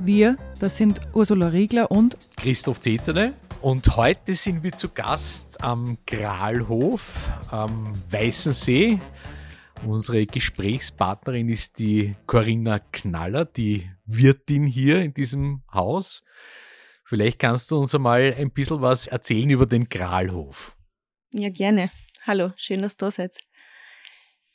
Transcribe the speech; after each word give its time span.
Wir, 0.00 0.36
das 0.60 0.76
sind 0.76 1.00
Ursula 1.12 1.48
Riegler 1.48 1.90
und 1.90 2.16
Christoph 2.36 2.80
Zezele. 2.80 3.34
Und 3.60 3.96
heute 3.96 4.34
sind 4.34 4.62
wir 4.62 4.70
zu 4.72 4.90
Gast 4.90 5.60
am 5.60 5.98
Gralhof 6.06 7.32
am 7.50 7.92
Weißensee. 8.08 9.00
Unsere 9.84 10.24
Gesprächspartnerin 10.24 11.48
ist 11.48 11.80
die 11.80 12.14
Corinna 12.26 12.78
Knaller, 12.78 13.44
die 13.44 13.90
Wirtin 14.04 14.64
hier 14.64 15.00
in 15.00 15.14
diesem 15.14 15.62
Haus. 15.72 16.22
Vielleicht 17.04 17.40
kannst 17.40 17.70
du 17.72 17.78
uns 17.78 17.92
einmal 17.94 18.34
ein 18.38 18.52
bisschen 18.52 18.80
was 18.80 19.08
erzählen 19.08 19.50
über 19.50 19.66
den 19.66 19.88
Gralhof. 19.88 20.76
Ja, 21.32 21.50
gerne. 21.50 21.90
Hallo, 22.24 22.52
schön, 22.56 22.82
dass 22.82 22.96
du 22.96 23.06
da 23.06 23.10
seid. 23.10 23.36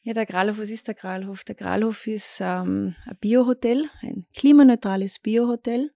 Ja, 0.05 0.13
der 0.13 0.25
Gralhof, 0.25 0.57
was 0.57 0.69
ist 0.69 0.89
der 0.89 0.95
Gralhof? 0.95 1.45
Der 1.45 1.55
Gralhof 1.55 2.07
ist 2.07 2.41
ähm, 2.41 2.93
ein 3.05 3.15
Biohotel, 3.21 3.89
ein 4.01 4.25
klimaneutrales 4.35 5.19
Biohotel. 5.19 5.93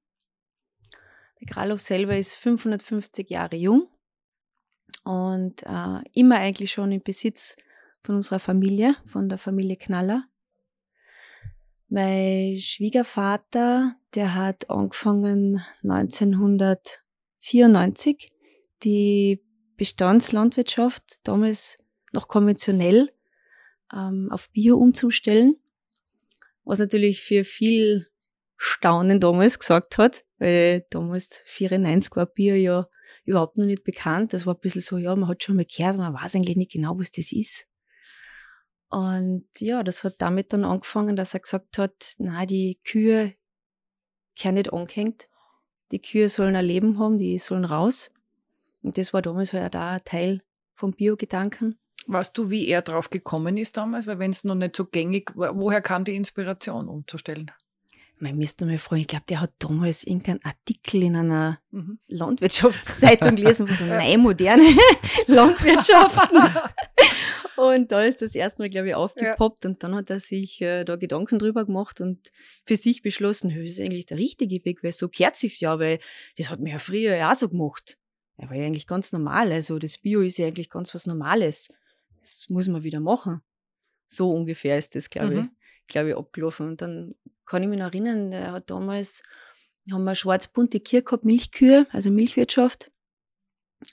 Der 1.41 1.47
Gralhof 1.47 1.81
selber 1.81 2.16
ist 2.16 2.35
550 2.35 3.30
Jahre 3.30 3.57
jung 3.57 3.89
und 5.03 5.61
äh, 5.63 5.99
immer 6.14 6.38
eigentlich 6.38 6.72
schon 6.72 6.94
im 6.94 7.03
Besitz 7.03 7.58
von 7.99 8.16
unserer 8.16 8.39
Familie, 8.39 8.95
von 9.05 9.27
der 9.27 9.38
Familie 9.38 9.75
Knaller. 9.75 10.23
Mein 11.89 12.59
Schwiegervater, 12.59 13.94
der 14.16 14.36
hat 14.36 14.69
angefangen 14.69 15.61
1994 15.83 18.31
die 18.83 19.44
Bestandslandwirtschaft, 19.75 21.19
damals 21.23 21.77
noch 22.14 22.30
konventionell, 22.30 23.11
ähm, 23.93 24.30
auf 24.31 24.49
Bio 24.52 24.77
umzustellen, 24.77 25.55
was 26.63 26.80
natürlich 26.80 27.21
für 27.21 27.43
viel 27.43 28.07
Staunen 28.57 29.19
damals 29.19 29.59
gesagt 29.59 29.97
hat, 29.97 30.25
weil 30.39 30.85
damals 30.89 31.43
94 31.45 32.15
war 32.15 32.25
Bio 32.25 32.55
ja 32.55 32.88
überhaupt 33.25 33.58
noch 33.58 33.65
nicht 33.65 33.83
bekannt. 33.83 34.33
Das 34.33 34.45
war 34.45 34.55
ein 34.55 34.59
bisschen 34.59 34.81
so, 34.81 34.97
ja, 34.97 35.15
man 35.15 35.30
hat 35.30 35.43
schon 35.43 35.55
mal 35.55 35.65
gehört, 35.65 35.97
man 35.97 36.13
weiß 36.13 36.35
eigentlich 36.35 36.58
nicht 36.58 36.71
genau, 36.71 36.97
was 36.97 37.11
das 37.11 37.31
ist. 37.31 37.67
Und 38.89 39.47
ja, 39.59 39.83
das 39.83 40.03
hat 40.03 40.15
damit 40.19 40.53
dann 40.53 40.63
angefangen, 40.63 41.15
dass 41.15 41.33
er 41.33 41.41
gesagt 41.41 41.77
hat, 41.77 42.13
na, 42.19 42.45
die 42.45 42.80
Kühe 42.85 43.35
kehren 44.35 44.55
nicht 44.55 44.71
angehängt. 44.71 45.30
Die 45.91 46.02
Kühe 46.02 46.30
sollen 46.30 46.55
ein 46.55 46.65
Leben 46.65 46.97
haben, 46.97 47.17
die 47.17 47.38
sollen 47.38 47.65
raus. 47.65 48.11
Und 48.81 48.97
das 48.97 49.13
war 49.13 49.21
damals 49.21 49.53
halt 49.53 49.75
auch 49.75 49.81
ein 49.81 50.03
Teil 50.05 50.41
vom 50.73 50.91
Bio-Gedanken. 50.91 51.77
Weißt 52.08 52.38
du, 52.38 52.50
wie 52.50 52.67
er 52.67 52.81
drauf 52.81 53.09
gekommen 53.09 53.58
ist 53.58 53.75
damals? 53.75 54.08
Weil 54.08 54.17
wenn 54.19 54.31
es 54.31 54.45
noch 54.45 54.55
nicht 54.55 54.75
so 54.75 54.86
gängig 54.86 55.36
war, 55.36 55.59
woher 55.59 55.81
kam 55.81 56.05
die 56.05 56.16
Inspiration 56.16 56.88
umzustellen? 56.88 57.52
Man 58.19 58.38
müsste 58.38 58.66
mal 58.66 58.77
fragen, 58.80 59.02
ich 59.02 59.08
glaube, 59.08 59.25
der 59.30 59.41
hat 59.41 59.52
damals 59.59 60.03
irgendeinen 60.03 60.44
Artikel 60.44 61.03
in 61.03 61.16
einer 61.17 61.59
mhm. 61.69 61.99
Landwirtschaftszeitung 62.08 63.36
gelesen, 63.36 63.69
wo 63.69 63.73
so 63.73 63.86
neue, 63.86 64.17
moderne 64.17 64.64
Landwirtschaften. 65.27 66.39
und 67.58 67.91
da 67.91 68.02
ist 68.02 68.21
das 68.21 68.33
erste 68.33 68.61
Mal, 68.61 68.69
glaube 68.69 68.88
ich, 68.88 68.95
aufgepoppt 68.95 69.66
ja. 69.66 69.69
und 69.69 69.83
dann 69.83 69.93
hat 69.93 70.09
er 70.09 70.20
sich 70.20 70.61
äh, 70.61 70.86
da 70.86 70.95
Gedanken 70.95 71.37
drüber 71.37 71.65
gemacht 71.65 72.02
und 72.02 72.32
für 72.65 72.77
sich 72.77 73.03
beschlossen, 73.03 73.49
das 73.49 73.70
ist 73.70 73.82
eigentlich 73.82 74.08
der 74.08 74.17
richtige 74.17 74.64
Weg, 74.65 74.83
weil 74.83 74.93
so 74.93 75.09
kehrt 75.09 75.36
sich's 75.36 75.59
ja, 75.59 75.77
weil 75.77 75.99
das 76.37 76.49
hat 76.49 76.59
mir 76.59 76.71
ja 76.71 76.80
früher 76.80 77.15
ja 77.15 77.32
auch 77.32 77.37
so 77.37 77.49
gemacht. 77.49 77.99
Er 78.37 78.49
war 78.49 78.55
ja 78.55 78.65
eigentlich 78.65 78.87
ganz 78.87 79.11
normal, 79.11 79.52
also 79.52 79.77
das 79.77 79.98
Bio 79.98 80.21
ist 80.21 80.37
ja 80.37 80.48
eigentlich 80.48 80.70
ganz 80.70 80.95
was 80.95 81.05
Normales. 81.05 81.70
Das 82.22 82.48
muss 82.50 82.67
man 82.67 82.83
wieder 82.83 83.00
machen. 83.00 83.42
So 84.08 84.32
ungefähr 84.32 84.78
ist 84.78 84.95
das, 84.95 85.10
glaube 85.10 85.36
mhm. 85.36 85.52
ich, 85.86 85.88
glaube 85.88 86.10
ich, 86.10 86.17
abgelaufen. 86.17 86.70
Und 86.70 86.82
dann 86.82 87.16
kann 87.45 87.64
ich 87.64 87.70
mich 87.70 87.80
noch 87.80 87.86
erinnern, 87.86 88.32
er 88.32 88.54
hat 88.54 88.70
damals, 88.70 89.23
haben 89.92 90.04
wir 90.04 90.16
schwarz-bunte 90.16 90.80
Kühe 90.80 91.02
gehabt, 91.02 91.26
Milchkühe, 91.26 91.88
also 91.92 92.11
Milchwirtschaft. 92.11 92.92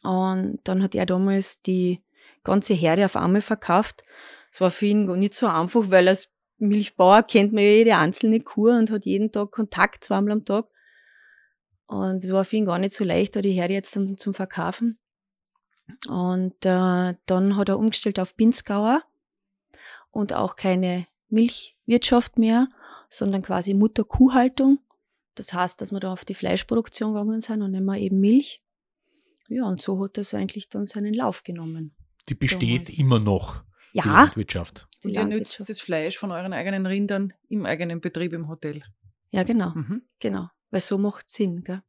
Und 0.03 0.61
dann 0.65 0.83
hat 0.83 0.95
er 0.95 1.07
damals 1.07 1.63
die 1.63 2.03
ganze 2.43 2.75
Herde 2.75 3.05
auf 3.05 3.17
einmal 3.17 3.43
verkauft. 3.43 4.03
Es 4.51 4.61
war 4.61 4.71
für 4.71 4.87
ihn 4.87 5.07
nicht 5.19 5.35
so 5.35 5.47
einfach, 5.47 5.91
weil 5.91 6.09
als 6.09 6.29
Milchbauer 6.59 7.23
kennt 7.25 7.53
man 7.53 7.65
ja 7.65 7.71
jede 7.71 7.97
einzelne 7.97 8.41
Kuh 8.41 8.71
und 8.71 8.91
hat 8.91 9.05
jeden 9.05 9.33
Tag 9.33 9.51
Kontakt, 9.51 10.05
zweimal 10.05 10.33
am 10.33 10.45
Tag. 10.45 10.67
Und 11.87 12.25
es 12.25 12.33
war 12.33 12.45
für 12.45 12.57
ihn 12.57 12.65
gar 12.65 12.79
nicht 12.79 12.93
so 12.93 13.05
leicht, 13.05 13.37
da 13.37 13.41
die 13.41 13.53
Herde 13.53 13.75
jetzt 13.75 13.95
dann 13.97 14.17
zum 14.17 14.35
Verkaufen. 14.35 14.99
Und 16.09 16.55
äh, 16.65 17.15
dann 17.27 17.57
hat 17.57 17.69
er 17.69 17.79
umgestellt 17.79 18.19
auf 18.19 18.37
Pinzgauer 18.37 19.03
und 20.11 20.33
auch 20.33 20.57
keine 20.57 21.07
Milchwirtschaft 21.29 22.39
mehr, 22.39 22.69
sondern 23.09 23.43
quasi 23.43 23.75
Mutter-Kuhhaltung. 23.75 24.79
Das 25.35 25.53
heißt, 25.53 25.81
dass 25.81 25.93
wir 25.93 26.01
da 26.01 26.13
auf 26.13 26.25
die 26.25 26.35
Fleischproduktion 26.35 27.13
gegangen 27.13 27.41
sind 27.41 27.63
und 27.63 27.75
immer 27.75 27.99
eben 27.99 28.21
Milch. 28.21 28.61
Ja, 29.49 29.65
und 29.65 29.83
so 29.83 30.03
hat 30.03 30.17
das 30.17 30.33
eigentlich 30.33 30.69
dann 30.69 30.85
seinen 30.85 31.13
Lauf 31.13 31.43
genommen. 31.43 31.95
Die 32.29 32.35
besteht 32.35 32.89
damals. 32.89 32.99
immer 32.99 33.19
noch, 33.19 33.63
ja, 33.93 34.03
die 34.03 34.09
Landwirtschaft. 34.09 34.89
Und 35.05 35.11
ihr 35.11 35.25
nützt 35.25 35.69
das 35.69 35.81
Fleisch 35.81 36.17
von 36.17 36.31
euren 36.31 36.55
eigenen 36.55 36.87
Rindern 36.87 37.35
im 37.49 37.67
eigenen 37.67 38.01
Betrieb 38.01 38.33
im 38.33 38.49
Hotel. 38.49 38.83
Ja, 39.33 39.43
genau. 39.43 39.71
Mhm. 39.75 40.03
Genau. 40.21 40.49
Weil 40.71 40.81
so 40.81 40.97
macht 40.97 41.29
Sinn. 41.29 41.63
Gell? 41.63 41.83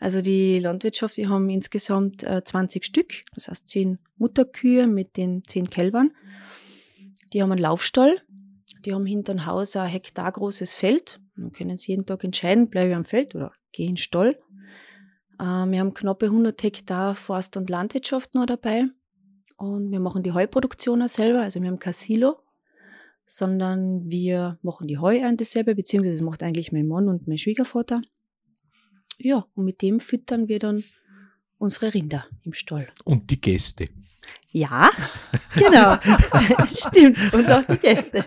Also 0.00 0.22
die 0.22 0.58
Landwirtschaft, 0.58 1.18
wir 1.18 1.28
haben 1.28 1.50
insgesamt 1.50 2.22
äh, 2.22 2.42
20 2.42 2.86
Stück, 2.86 3.22
das 3.34 3.48
heißt 3.48 3.68
10 3.68 3.98
Mutterkühe 4.16 4.86
mit 4.86 5.18
den 5.18 5.44
10 5.46 5.68
Kälbern. 5.68 6.12
Die 7.34 7.42
haben 7.42 7.52
einen 7.52 7.60
Laufstall, 7.60 8.22
die 8.86 8.94
haben 8.94 9.04
hinter 9.04 9.34
dem 9.34 9.44
Haus 9.44 9.76
ein 9.76 9.88
Hektar 9.88 10.32
großes 10.32 10.72
Feld. 10.72 11.20
Dann 11.36 11.52
können 11.52 11.76
sie 11.76 11.92
jeden 11.92 12.06
Tag 12.06 12.24
entscheiden, 12.24 12.70
bleibe 12.70 12.90
ich 12.90 12.96
am 12.96 13.04
Feld 13.04 13.34
oder 13.34 13.52
gehe 13.72 13.86
in 13.86 13.92
den 13.92 13.98
Stall. 13.98 14.38
Äh, 15.38 15.44
wir 15.44 15.80
haben 15.80 15.92
knappe 15.92 16.26
100 16.26 16.62
Hektar 16.62 17.14
Forst- 17.14 17.58
und 17.58 17.68
Landwirtschaft 17.68 18.34
noch 18.34 18.46
dabei. 18.46 18.86
Und 19.58 19.92
wir 19.92 20.00
machen 20.00 20.22
die 20.22 20.32
Heuproduktion 20.32 21.02
auch 21.02 21.08
selber, 21.08 21.42
also 21.42 21.60
wir 21.60 21.68
haben 21.68 21.78
kein 21.78 21.92
Silo, 21.92 22.38
sondern 23.26 24.08
wir 24.08 24.58
machen 24.62 24.86
die 24.86 24.96
Heuernte 24.96 25.44
selber, 25.44 25.74
beziehungsweise 25.74 26.24
macht 26.24 26.42
eigentlich 26.42 26.72
mein 26.72 26.88
Mann 26.88 27.06
und 27.06 27.28
mein 27.28 27.36
Schwiegervater. 27.36 28.00
Ja, 29.22 29.46
und 29.54 29.64
mit 29.66 29.82
dem 29.82 30.00
füttern 30.00 30.48
wir 30.48 30.58
dann 30.58 30.84
unsere 31.58 31.92
Rinder 31.92 32.26
im 32.42 32.54
Stall. 32.54 32.88
Und 33.04 33.30
die 33.30 33.40
Gäste. 33.40 33.84
Ja, 34.50 34.90
genau. 35.56 35.94
Stimmt. 36.66 37.18
Und 37.34 37.50
auch 37.50 37.62
die 37.62 37.76
Gäste. 37.76 38.24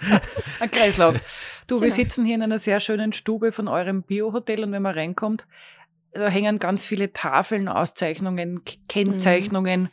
Ein 0.60 0.70
Kreislauf. 0.70 1.20
Du, 1.68 1.76
genau. 1.76 1.82
wir 1.82 1.92
sitzen 1.92 2.26
hier 2.26 2.36
in 2.36 2.44
einer 2.44 2.60
sehr 2.60 2.80
schönen 2.80 3.12
Stube 3.12 3.52
von 3.52 3.68
eurem 3.68 4.04
Biohotel 4.04 4.64
und 4.64 4.72
wenn 4.72 4.84
man 4.84 4.94
reinkommt, 4.94 5.48
da 6.12 6.28
hängen 6.28 6.60
ganz 6.60 6.86
viele 6.86 7.12
Tafeln, 7.12 7.68
Auszeichnungen, 7.68 8.62
Kennzeichnungen. 8.88 9.82
Mhm. 9.84 9.90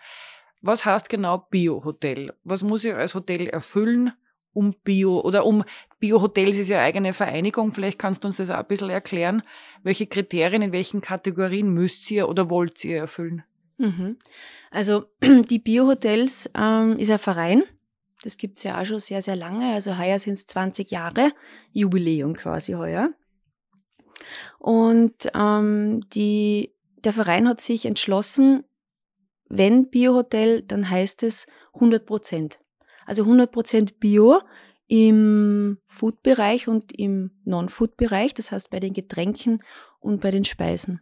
Was 0.60 0.84
heißt 0.84 1.08
genau 1.08 1.38
Biohotel? 1.50 2.34
Was 2.44 2.62
muss 2.62 2.84
ich 2.84 2.94
als 2.94 3.14
Hotel 3.14 3.46
erfüllen? 3.46 4.12
Um 4.52 4.74
Bio 4.84 5.20
oder 5.20 5.46
um 5.46 5.64
Bio-Hotels 6.00 6.58
ist 6.58 6.68
ja 6.68 6.80
eigene 6.80 7.12
Vereinigung. 7.12 7.72
Vielleicht 7.72 7.98
kannst 7.98 8.24
du 8.24 8.28
uns 8.28 8.38
das 8.38 8.50
auch 8.50 8.58
ein 8.58 8.66
bisschen 8.66 8.90
erklären. 8.90 9.42
Welche 9.82 10.06
Kriterien, 10.06 10.62
in 10.62 10.72
welchen 10.72 11.00
Kategorien 11.00 11.68
müsst 11.68 12.10
ihr 12.10 12.28
oder 12.28 12.50
wollt 12.50 12.84
ihr 12.84 12.98
erfüllen? 12.98 13.44
Mhm. 13.78 14.16
Also 14.70 15.04
die 15.22 15.58
Bio-Hotels 15.58 16.50
ähm, 16.56 16.98
ist 16.98 17.10
ein 17.10 17.18
Verein. 17.18 17.62
Das 18.22 18.36
gibt's 18.36 18.62
ja 18.62 18.80
auch 18.80 18.84
schon 18.84 19.00
sehr, 19.00 19.22
sehr 19.22 19.36
lange. 19.36 19.72
Also 19.72 19.98
heuer 19.98 20.18
sind 20.18 20.34
es 20.34 20.46
20 20.46 20.90
Jahre. 20.90 21.32
Jubiläum 21.72 22.34
quasi 22.34 22.72
heuer. 22.72 23.10
Und 24.58 25.30
ähm, 25.34 26.02
die, 26.12 26.74
der 27.04 27.12
Verein 27.12 27.48
hat 27.48 27.60
sich 27.60 27.86
entschlossen, 27.86 28.64
wenn 29.48 29.90
Biohotel, 29.90 30.62
dann 30.62 30.88
heißt 30.88 31.22
es 31.22 31.46
100 31.74 32.06
Prozent. 32.06 32.60
Also 33.10 33.24
100% 33.24 33.94
Bio 33.98 34.40
im 34.86 35.78
Food-Bereich 35.88 36.68
und 36.68 36.96
im 36.96 37.32
Non-Food-Bereich, 37.44 38.34
das 38.34 38.52
heißt 38.52 38.70
bei 38.70 38.78
den 38.78 38.92
Getränken 38.92 39.64
und 39.98 40.20
bei 40.20 40.30
den 40.30 40.44
Speisen. 40.44 41.00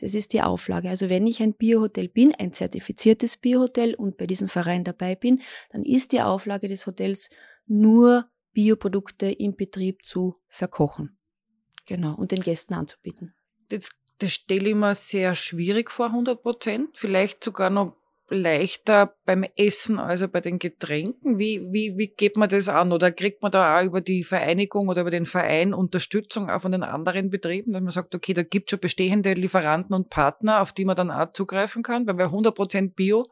Das 0.00 0.14
ist 0.14 0.32
die 0.32 0.42
Auflage. 0.42 0.88
Also 0.88 1.08
wenn 1.08 1.26
ich 1.26 1.42
ein 1.42 1.54
Biohotel 1.54 2.08
bin, 2.08 2.32
ein 2.32 2.52
zertifiziertes 2.52 3.36
Biohotel 3.36 3.96
und 3.96 4.16
bei 4.16 4.28
diesem 4.28 4.48
Verein 4.48 4.84
dabei 4.84 5.16
bin, 5.16 5.42
dann 5.70 5.82
ist 5.82 6.12
die 6.12 6.20
Auflage 6.20 6.68
des 6.68 6.86
Hotels 6.86 7.28
nur 7.66 8.30
Bioprodukte 8.52 9.26
im 9.26 9.56
Betrieb 9.56 10.04
zu 10.04 10.36
verkochen. 10.46 11.18
Genau. 11.86 12.14
Und 12.14 12.30
den 12.30 12.42
Gästen 12.42 12.74
anzubieten. 12.74 13.34
Jetzt 13.68 13.92
Das 14.18 14.32
stelle 14.32 14.70
ich 14.70 14.76
mir 14.76 14.94
sehr 14.94 15.34
schwierig 15.34 15.90
vor, 15.90 16.06
100 16.06 16.40
Prozent. 16.40 16.96
Vielleicht 16.96 17.42
sogar 17.42 17.70
noch 17.70 17.96
leichter 18.30 19.14
beim 19.24 19.44
Essen 19.56 19.98
als 19.98 20.26
bei 20.28 20.40
den 20.40 20.58
Getränken? 20.58 21.38
Wie, 21.38 21.62
wie, 21.72 21.96
wie 21.96 22.08
geht 22.08 22.36
man 22.36 22.48
das 22.48 22.68
an? 22.68 22.92
Oder 22.92 23.10
kriegt 23.10 23.42
man 23.42 23.50
da 23.50 23.78
auch 23.78 23.84
über 23.84 24.00
die 24.00 24.22
Vereinigung 24.22 24.88
oder 24.88 25.02
über 25.02 25.10
den 25.10 25.26
Verein 25.26 25.74
Unterstützung 25.74 26.50
auch 26.50 26.60
von 26.60 26.72
den 26.72 26.82
anderen 26.82 27.30
Betrieben, 27.30 27.72
dass 27.72 27.82
man 27.82 27.90
sagt, 27.90 28.14
okay, 28.14 28.34
da 28.34 28.42
gibt 28.42 28.68
es 28.68 28.70
schon 28.70 28.80
bestehende 28.80 29.32
Lieferanten 29.32 29.94
und 29.94 30.10
Partner, 30.10 30.60
auf 30.60 30.72
die 30.72 30.84
man 30.84 30.96
dann 30.96 31.10
auch 31.10 31.32
zugreifen 31.32 31.82
kann? 31.82 32.06
Weil 32.06 32.14
bei 32.14 32.26
100% 32.26 32.94
Bio 32.94 33.24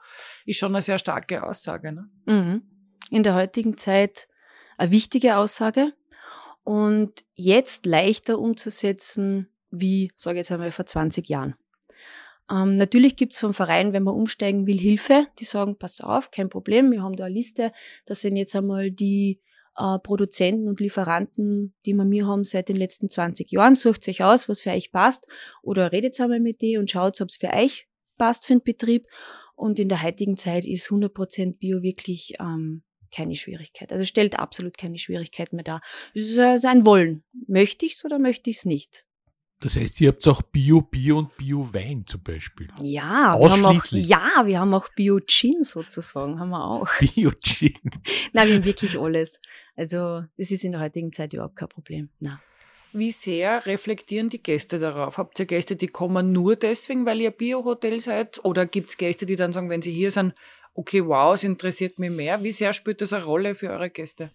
ist 0.45 0.59
schon 0.59 0.75
eine 0.75 0.83
sehr 0.83 0.99
starke 0.99 1.43
Aussage. 1.43 1.93
Ne? 1.93 2.09
Mhm. 2.27 2.63
In 3.11 3.23
der 3.23 3.35
heutigen 3.35 3.77
Zeit 3.77 4.29
eine 4.79 4.91
wichtige 4.91 5.37
Aussage 5.37 5.93
und 6.65 7.25
jetzt 7.35 7.87
leichter 7.87 8.39
umzusetzen 8.39 9.49
wie, 9.71 10.11
sage 10.15 10.37
ich 10.37 10.41
jetzt 10.41 10.53
einmal, 10.53 10.71
vor 10.71 10.87
20 10.87 11.29
Jahren. 11.29 11.55
Ähm, 12.51 12.77
natürlich 12.77 13.17
gibt's 13.17 13.41
vom 13.41 13.55
Verein, 13.55 13.93
wenn 13.93 14.03
man 14.03 14.15
umsteigen 14.15 14.67
will, 14.67 14.79
Hilfe. 14.79 15.27
Die 15.39 15.45
sagen, 15.45 15.77
pass 15.77 16.01
auf, 16.01 16.31
kein 16.31 16.49
Problem, 16.49 16.91
wir 16.93 17.03
haben 17.03 17.17
da 17.17 17.25
eine 17.25 17.35
Liste. 17.35 17.73
Das 18.05 18.21
sind 18.21 18.37
jetzt 18.37 18.55
einmal 18.55 18.91
die 18.91 19.41
äh, 19.77 19.99
Produzenten 19.99 20.69
und 20.69 20.81
Lieferanten, 20.81 21.75
die 21.85 21.95
wir 21.95 22.05
mir 22.05 22.27
haben 22.27 22.45
seit 22.45 22.69
den 22.69 22.77
letzten 22.77 23.09
20 23.09 23.51
Jahren. 23.51 23.75
Sucht 23.75 24.09
euch 24.09 24.23
aus, 24.23 24.49
was 24.49 24.61
für 24.61 24.71
euch 24.71 24.93
passt. 24.93 25.27
Oder 25.63 25.93
redet 25.93 26.21
einmal 26.21 26.41
mit 26.41 26.61
die 26.63 26.77
und 26.77 26.91
schaut, 26.91 27.21
ob 27.21 27.29
es 27.29 27.37
für 27.37 27.53
euch 27.53 27.89
passt 28.17 28.47
für 28.47 28.55
den 28.55 28.63
Betrieb. 28.63 29.07
Und 29.55 29.79
in 29.79 29.89
der 29.89 30.03
heutigen 30.03 30.37
Zeit 30.37 30.67
ist 30.67 30.89
100% 30.89 31.59
Bio 31.59 31.83
wirklich 31.83 32.35
ähm, 32.39 32.83
keine 33.11 33.37
Schwierigkeit. 33.37 33.93
Also 33.93 34.05
stellt 34.05 34.39
absolut 34.39 34.77
keine 34.77 34.99
Schwierigkeit 34.99 35.53
mehr 35.53 35.65
dar. 35.65 35.81
Es 36.15 36.31
ist 36.31 36.39
äh, 36.39 36.59
sein 36.59 36.85
Wollen. 36.85 37.25
Möchte 37.47 37.87
ich's 37.87 38.05
oder 38.05 38.19
möchte 38.19 38.51
ich's 38.51 38.65
nicht? 38.65 39.07
Das 39.61 39.77
heißt, 39.77 40.01
ihr 40.03 40.09
habt 40.09 40.29
auch 40.29 40.43
Bio, 40.43 40.83
Bio 40.83 41.19
und 41.19 41.37
Bio-Wein 41.39 42.05
zum 42.07 42.23
Beispiel. 42.23 42.69
Ja, 42.83 43.39
wir 43.39 43.51
haben 43.51 43.65
auch, 43.65 43.85
ja, 43.91 44.43
wir 44.45 44.61
haben 44.61 44.75
auch 44.75 44.89
Bio-Gin 44.95 45.63
sozusagen, 45.63 46.39
haben 46.39 46.51
wir 46.51 46.63
auch. 46.63 46.89
Bio-Gin. 47.01 47.73
Nein, 48.35 48.49
wir 48.49 48.57
haben 48.57 48.65
wirklich 48.65 48.99
alles. 48.99 49.41
Also, 49.75 50.25
das 50.37 50.51
ist 50.51 50.63
in 50.65 50.73
der 50.73 50.83
heutigen 50.83 51.11
Zeit 51.11 51.33
überhaupt 51.33 51.57
kein 51.57 51.71
Problem. 51.71 52.09
Nein. 52.21 52.39
Wie 52.93 53.13
sehr 53.13 53.65
reflektieren 53.67 54.29
die 54.29 54.43
Gäste 54.43 54.79
darauf? 54.79 55.19
Habt 55.19 55.39
ihr 55.39 55.47
Gäste, 55.47 55.75
die 55.77 55.89
kommen 55.89 56.33
nur 56.33 56.57
deswegen, 56.57 57.07
weil 57.07 57.21
ihr 57.21 57.31
Bio-Hotel 57.31 57.99
seid? 57.99 58.45
Oder 58.45 58.67
gibt 58.67 58.91
es 58.91 58.97
Gäste, 58.97 59.25
die 59.25 59.37
dann 59.37 59.53
sagen, 59.53 59.71
wenn 59.71 59.83
sie 59.83 59.93
hier 59.93 60.11
sind, 60.11 60.35
okay, 60.75 61.05
wow, 61.05 61.35
es 61.35 61.45
interessiert 61.45 61.99
mich 61.99 62.11
mehr? 62.11 62.43
Wie 62.43 62.53
sehr 62.53 62.73
spielt 62.73 63.01
das 63.01 63.13
eine 63.13 63.25
Rolle 63.25 63.55
für 63.55 63.71
eure 63.71 63.91
Gäste? 63.91 64.31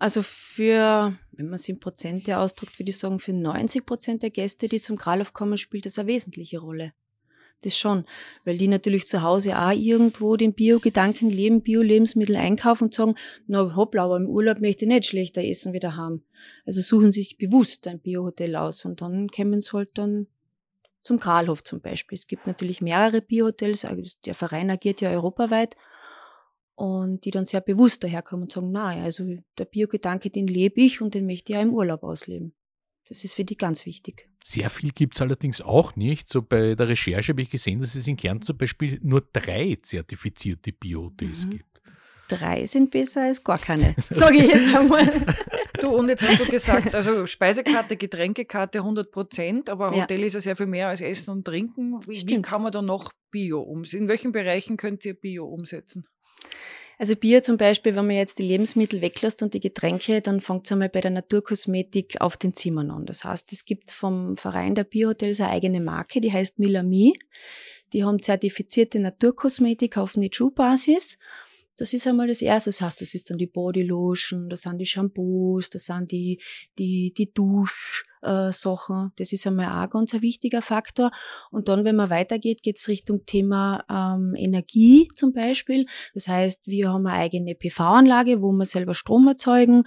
Also 0.00 0.22
für, 0.22 1.14
wenn 1.32 1.46
man 1.46 1.56
es 1.56 1.68
in 1.68 1.78
Prozente 1.78 2.38
ausdrückt, 2.38 2.78
würde 2.78 2.88
ich 2.88 2.96
sagen, 2.96 3.20
für 3.20 3.34
90 3.34 3.84
Prozent 3.84 4.22
der 4.22 4.30
Gäste, 4.30 4.66
die 4.66 4.80
zum 4.80 4.96
Kralov 4.96 5.34
kommen, 5.34 5.58
spielt 5.58 5.84
das 5.84 5.98
eine 5.98 6.08
wesentliche 6.08 6.58
Rolle. 6.58 6.94
Das 7.60 7.76
schon, 7.76 8.06
weil 8.46 8.56
die 8.56 8.68
natürlich 8.68 9.06
zu 9.06 9.20
Hause 9.20 9.58
auch 9.58 9.72
irgendwo 9.72 10.36
den 10.36 10.54
Bio-Gedanken 10.54 11.28
leben, 11.28 11.60
Bio-Lebensmittel 11.60 12.36
einkaufen 12.36 12.84
und 12.84 12.94
sagen, 12.94 13.14
na 13.46 13.76
hoppla, 13.76 14.06
aber 14.06 14.16
im 14.16 14.26
Urlaub 14.26 14.62
möchte 14.62 14.86
ich 14.86 14.88
nicht 14.88 15.04
schlechter 15.04 15.44
essen 15.44 15.74
wie 15.74 15.80
daheim. 15.80 16.22
Also 16.64 16.80
suchen 16.80 17.12
sie 17.12 17.20
sich 17.20 17.36
bewusst 17.36 17.86
ein 17.86 18.00
Bio-Hotel 18.00 18.56
aus 18.56 18.86
und 18.86 19.02
dann 19.02 19.28
kommen 19.28 19.60
sie 19.60 19.72
halt 19.74 19.90
dann 19.98 20.28
zum 21.02 21.20
Karlhof 21.20 21.62
zum 21.62 21.82
Beispiel. 21.82 22.16
Es 22.16 22.26
gibt 22.26 22.46
natürlich 22.46 22.80
mehrere 22.80 23.20
Bio-Hotels, 23.20 23.84
also 23.84 24.02
der 24.24 24.34
Verein 24.34 24.70
agiert 24.70 25.02
ja 25.02 25.10
europaweit 25.10 25.74
und 26.80 27.26
die 27.26 27.30
dann 27.30 27.44
sehr 27.44 27.60
bewusst 27.60 28.02
daherkommen 28.04 28.44
und 28.44 28.52
sagen, 28.52 28.70
na, 28.72 28.86
also 28.86 29.22
der 29.58 29.66
Biogedanke, 29.66 30.30
den 30.30 30.46
lebe 30.46 30.80
ich 30.80 31.02
und 31.02 31.12
den 31.12 31.26
möchte 31.26 31.52
ich 31.52 31.56
ja 31.56 31.62
im 31.62 31.74
Urlaub 31.74 32.02
ausleben. 32.02 32.54
Das 33.06 33.22
ist 33.22 33.34
für 33.34 33.44
die 33.44 33.58
ganz 33.58 33.84
wichtig. 33.84 34.30
Sehr 34.42 34.70
viel 34.70 34.90
gibt 34.92 35.14
es 35.14 35.20
allerdings 35.20 35.60
auch 35.60 35.94
nicht. 35.96 36.30
So 36.30 36.40
bei 36.40 36.74
der 36.74 36.88
Recherche 36.88 37.32
habe 37.32 37.42
ich 37.42 37.50
gesehen, 37.50 37.80
dass 37.80 37.94
es 37.94 38.06
in 38.06 38.16
Kärnten 38.16 38.46
zum 38.46 38.56
Beispiel 38.56 38.98
nur 39.02 39.20
drei 39.20 39.76
zertifizierte 39.82 40.72
Biotees 40.72 41.44
mhm. 41.44 41.50
gibt. 41.50 41.82
Drei 42.28 42.64
sind 42.64 42.90
besser 42.90 43.24
als 43.24 43.44
gar 43.44 43.58
keine, 43.58 43.94
sage 44.08 44.36
ich 44.36 44.46
jetzt 44.46 44.74
einmal. 44.74 45.12
Du, 45.82 45.88
und 45.88 46.08
jetzt 46.08 46.26
hast 46.26 46.40
du 46.40 46.46
gesagt, 46.46 46.94
also 46.94 47.26
Speisekarte, 47.26 47.96
Getränkekarte 47.98 48.78
100 48.78 49.10
Prozent, 49.10 49.68
aber 49.68 49.90
Hotel 49.90 50.20
ja. 50.20 50.26
ist 50.26 50.34
ja 50.34 50.40
sehr 50.40 50.56
viel 50.56 50.66
mehr 50.66 50.88
als 50.88 51.02
Essen 51.02 51.30
und 51.30 51.44
Trinken. 51.44 52.00
Wie, 52.06 52.22
wie 52.26 52.40
kann 52.40 52.62
man 52.62 52.72
da 52.72 52.80
noch 52.80 53.12
Bio 53.30 53.60
umsetzen? 53.60 54.04
In 54.04 54.08
welchen 54.08 54.32
Bereichen 54.32 54.78
könnt 54.78 55.04
ihr 55.04 55.12
Bio 55.12 55.44
umsetzen? 55.46 56.06
Also 57.00 57.16
Bier 57.16 57.42
zum 57.42 57.56
Beispiel, 57.56 57.96
wenn 57.96 58.06
man 58.06 58.16
jetzt 58.16 58.38
die 58.38 58.42
Lebensmittel 58.42 59.00
weglässt 59.00 59.42
und 59.42 59.54
die 59.54 59.60
Getränke, 59.60 60.20
dann 60.20 60.42
fängt 60.42 60.66
es 60.66 60.72
einmal 60.72 60.90
bei 60.90 61.00
der 61.00 61.10
Naturkosmetik 61.10 62.20
auf 62.20 62.36
den 62.36 62.54
Zimmern 62.54 62.90
an. 62.90 63.06
Das 63.06 63.24
heißt, 63.24 63.50
es 63.54 63.64
gibt 63.64 63.90
vom 63.90 64.36
Verein 64.36 64.74
der 64.74 64.84
Biohotels 64.84 65.40
eine 65.40 65.48
eigene 65.48 65.80
Marke, 65.80 66.20
die 66.20 66.30
heißt 66.30 66.58
Milami. 66.58 67.18
Die 67.94 68.04
haben 68.04 68.20
zertifizierte 68.20 69.00
Naturkosmetik 69.00 69.96
auf 69.96 70.18
Nichu-Basis. 70.18 71.16
Das 71.78 71.94
ist 71.94 72.06
einmal 72.06 72.28
das 72.28 72.42
Erste. 72.42 72.68
Das 72.68 72.82
heißt, 72.82 73.00
das 73.00 73.14
ist 73.14 73.30
dann 73.30 73.38
die 73.38 73.46
Bodylotion, 73.46 74.50
das 74.50 74.60
sind 74.60 74.76
die 74.76 74.84
Shampoos, 74.84 75.70
das 75.70 75.86
sind 75.86 76.12
die, 76.12 76.38
die, 76.78 77.14
die 77.16 77.32
Dusch, 77.32 78.04
äh, 78.22 78.52
Sachen. 78.52 79.12
Das 79.16 79.32
ist 79.32 79.46
einmal 79.46 79.84
auch 79.84 79.90
ganz 79.90 80.14
ein 80.14 80.22
wichtiger 80.22 80.62
Faktor. 80.62 81.10
Und 81.50 81.68
dann, 81.68 81.84
wenn 81.84 81.96
man 81.96 82.10
weitergeht, 82.10 82.62
geht's 82.62 82.88
Richtung 82.88 83.24
Thema 83.26 83.84
ähm, 83.90 84.34
Energie 84.36 85.08
zum 85.14 85.32
Beispiel. 85.32 85.86
Das 86.14 86.28
heißt, 86.28 86.66
wir 86.66 86.92
haben 86.92 87.06
eine 87.06 87.18
eigene 87.18 87.54
PV-Anlage, 87.54 88.42
wo 88.42 88.52
wir 88.52 88.64
selber 88.64 88.94
Strom 88.94 89.28
erzeugen. 89.28 89.84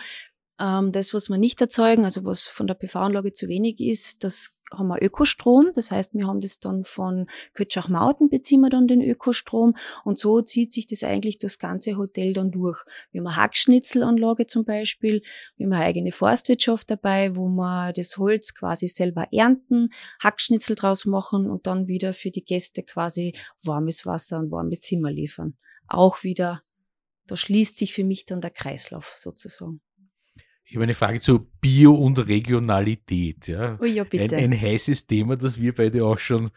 Ähm, 0.60 0.92
das, 0.92 1.14
was 1.14 1.30
wir 1.30 1.38
nicht 1.38 1.60
erzeugen, 1.62 2.04
also 2.06 2.24
was 2.26 2.44
von 2.44 2.68
der 2.68 2.76
PV-Anlage 2.76 3.32
zu 3.32 3.48
wenig 3.48 3.80
ist, 3.80 4.24
das 4.24 4.58
haben 4.74 4.88
wir 4.88 5.02
Ökostrom. 5.02 5.72
Das 5.75 5.92
heißt, 5.92 6.14
wir 6.14 6.28
haben 6.28 6.42
das 6.42 6.60
dann 6.60 6.84
von 6.84 7.28
Kötschach-Mauten 7.54 8.30
beziehen 8.30 8.62
wir 8.62 8.70
dann 8.70 8.88
den 8.88 9.02
Ökostrom. 9.02 9.75
Und 10.04 10.20
so 10.20 10.42
zieht 10.42 10.72
sich 10.74 10.88
das 10.88 11.04
eigentlich 11.04 11.38
das 11.38 11.60
ganze 11.60 11.98
Hotel 11.98 12.34
dann 12.34 12.52
durch. 12.52 12.84
Wir 13.12 13.22
haben 13.22 13.28
eine 13.28 13.36
Hackschnitzelanlage 13.38 14.46
zum 14.46 14.66
Beispiel. 14.66 15.22
Wir 15.56 15.66
haben 15.66 15.74
eine 15.74 15.84
eigene 15.84 16.12
Forstwirtschaft 16.12 16.90
dabei, 16.90 17.36
wo 17.36 17.48
wir 17.48 17.94
das 17.94 18.18
Holz 18.18 18.54
quasi 18.54 18.88
selber 18.88 19.28
ernten, 19.31 19.90
Hackschnitzel 20.22 20.75
draus 20.75 21.06
machen 21.06 21.50
und 21.50 21.68
dann 21.68 21.88
wieder 21.88 22.14
für 22.14 22.31
die 22.31 22.44
Gäste 22.44 22.84
quasi 22.84 23.34
warmes 23.64 24.06
Wasser 24.06 24.40
und 24.40 24.52
warme 24.52 24.80
Zimmer 24.80 25.12
liefern. 25.12 25.56
Auch 25.88 26.24
wieder, 26.24 26.62
da 27.28 27.36
schließt 27.36 27.78
sich 27.78 27.94
für 27.94 28.04
mich 28.04 28.25
dann 28.25 28.42
der 28.42 28.52
Kreislauf 28.52 29.14
sozusagen. 29.18 29.81
Ich 30.65 30.75
habe 30.75 30.83
eine 30.83 30.94
Frage 30.94 31.19
zu 31.19 31.48
Bio 31.62 31.94
und 31.94 32.25
Regionalität. 32.27 33.48
Ja. 33.48 33.77
Oh 33.81 33.86
ja, 33.86 34.04
bitte. 34.04 34.36
Ein, 34.36 34.54
ein 34.54 34.62
heißes 34.62 35.07
Thema, 35.07 35.36
das 35.36 35.60
wir 35.60 35.75
beide 35.75 36.06
auch 36.06 36.19
schon 36.19 36.51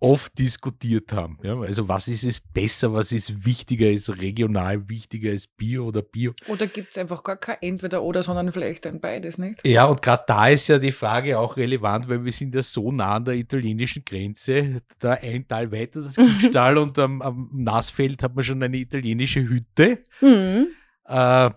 oft 0.00 0.38
diskutiert 0.38 1.12
haben. 1.12 1.38
Ja, 1.42 1.60
also 1.60 1.86
was 1.86 2.08
ist 2.08 2.24
es 2.24 2.40
besser, 2.40 2.92
was 2.92 3.12
ist 3.12 3.44
wichtiger, 3.44 3.90
ist 3.90 4.08
regional 4.20 4.88
wichtiger 4.88 5.30
als 5.30 5.46
Bio 5.46 5.88
oder 5.88 6.02
Bio? 6.02 6.32
Oder 6.48 6.66
gibt 6.66 6.92
es 6.92 6.98
einfach 6.98 7.22
gar 7.22 7.36
kein 7.36 7.58
Entweder 7.60 8.02
oder, 8.02 8.22
sondern 8.22 8.50
vielleicht 8.50 8.86
ein 8.86 9.00
beides, 9.00 9.36
nicht? 9.36 9.64
Ja, 9.66 9.84
und 9.84 10.00
gerade 10.00 10.24
da 10.26 10.48
ist 10.48 10.68
ja 10.68 10.78
die 10.78 10.92
Frage 10.92 11.38
auch 11.38 11.56
relevant, 11.56 12.08
weil 12.08 12.24
wir 12.24 12.32
sind 12.32 12.54
ja 12.54 12.62
so 12.62 12.90
nah 12.90 13.16
an 13.16 13.26
der 13.26 13.34
italienischen 13.34 14.04
Grenze. 14.04 14.78
Da 14.98 15.12
ein 15.12 15.46
Teil 15.46 15.70
weiter, 15.70 16.00
das 16.00 16.16
Kitzstall 16.40 16.78
und 16.78 16.98
am, 16.98 17.20
am 17.20 17.50
Nassfeld 17.52 18.22
hat 18.22 18.34
man 18.34 18.42
schon 18.42 18.62
eine 18.62 18.78
italienische 18.78 19.46
Hütte. 19.46 19.98
Mhm. 20.22 20.68
Äh, 21.04 21.50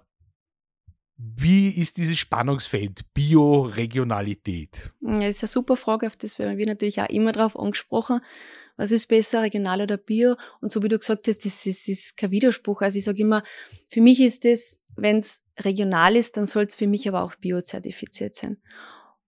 wie 1.17 1.70
ist 1.70 1.98
dieses 1.98 2.17
Spannungsfeld 2.17 3.13
Bio-Regionalität? 3.13 4.91
Ja, 5.01 5.20
das 5.20 5.36
ist 5.36 5.43
eine 5.43 5.48
super 5.48 5.75
Frage, 5.75 6.08
auf 6.08 6.15
das 6.15 6.39
werden 6.39 6.58
wir 6.58 6.65
natürlich 6.65 7.01
auch 7.01 7.10
immer 7.10 7.32
drauf 7.32 7.58
angesprochen. 7.58 8.22
Was 8.75 8.91
ist 8.91 9.08
besser, 9.08 9.43
regional 9.43 9.82
oder 9.82 9.98
Bio? 9.98 10.36
Und 10.60 10.72
so 10.72 10.82
wie 10.82 10.88
du 10.88 10.98
gesagt 10.98 11.27
hast, 11.27 11.46
das 11.46 11.65
ist, 11.65 11.88
ist 11.88 12.17
kein 12.17 12.32
Widerspruch. 12.32 12.82
Also 12.82 12.98
ich 12.98 13.05
sage 13.05 13.22
immer, 13.22 13.43
für 13.89 14.01
mich 14.01 14.20
ist 14.20 14.46
das, 14.46 14.82
wenn 14.96 15.17
es 15.17 15.43
regional 15.60 16.15
ist, 16.15 16.38
dann 16.38 16.46
soll 16.46 16.63
es 16.63 16.75
für 16.75 16.88
mich 16.88 17.08
aber 17.08 17.24
auch 17.24 17.36
biozertifiziert 17.36 18.36
sein. 18.36 18.58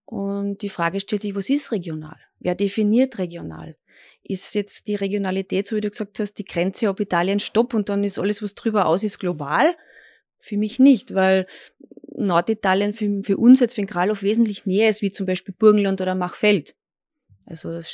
Und 0.05 0.61
die 0.61 0.69
Frage 0.69 0.99
stellt 0.99 1.21
sich, 1.21 1.35
was 1.35 1.49
ist 1.49 1.71
regional? 1.71 2.17
Wer 2.39 2.55
definiert 2.55 3.19
regional? 3.19 3.77
Ist 4.23 4.55
jetzt 4.55 4.87
die 4.87 4.95
Regionalität, 4.95 5.67
so 5.67 5.75
wie 5.75 5.81
du 5.81 5.89
gesagt 5.89 6.19
hast, 6.19 6.33
die 6.33 6.45
Grenze 6.45 6.89
ob 6.89 6.99
Italien 6.99 7.39
stopp 7.39 7.73
und 7.75 7.89
dann 7.89 8.03
ist 8.03 8.17
alles, 8.17 8.41
was 8.41 8.55
drüber 8.55 8.87
aus 8.87 9.03
ist, 9.03 9.19
global? 9.19 9.75
Für 10.45 10.57
mich 10.57 10.77
nicht, 10.77 11.15
weil 11.15 11.47
Norditalien 12.15 12.93
für, 12.93 13.23
für 13.23 13.37
uns 13.37 13.59
jetzt 13.59 13.75
für 13.75 13.81
den 13.81 13.87
Kralov 13.87 14.21
wesentlich 14.21 14.65
näher 14.65 14.89
ist, 14.89 15.01
wie 15.01 15.11
zum 15.11 15.25
Beispiel 15.25 15.55
Burgenland 15.57 16.01
oder 16.01 16.13
Machfeld. 16.13 16.75
Also 17.45 17.71
das, 17.71 17.87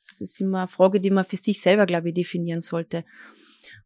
das 0.00 0.20
ist 0.20 0.40
immer 0.40 0.58
eine 0.58 0.68
Frage, 0.68 1.00
die 1.00 1.10
man 1.10 1.24
für 1.24 1.36
sich 1.36 1.60
selber, 1.60 1.86
glaube 1.86 2.08
ich, 2.08 2.14
definieren 2.14 2.60
sollte. 2.60 3.04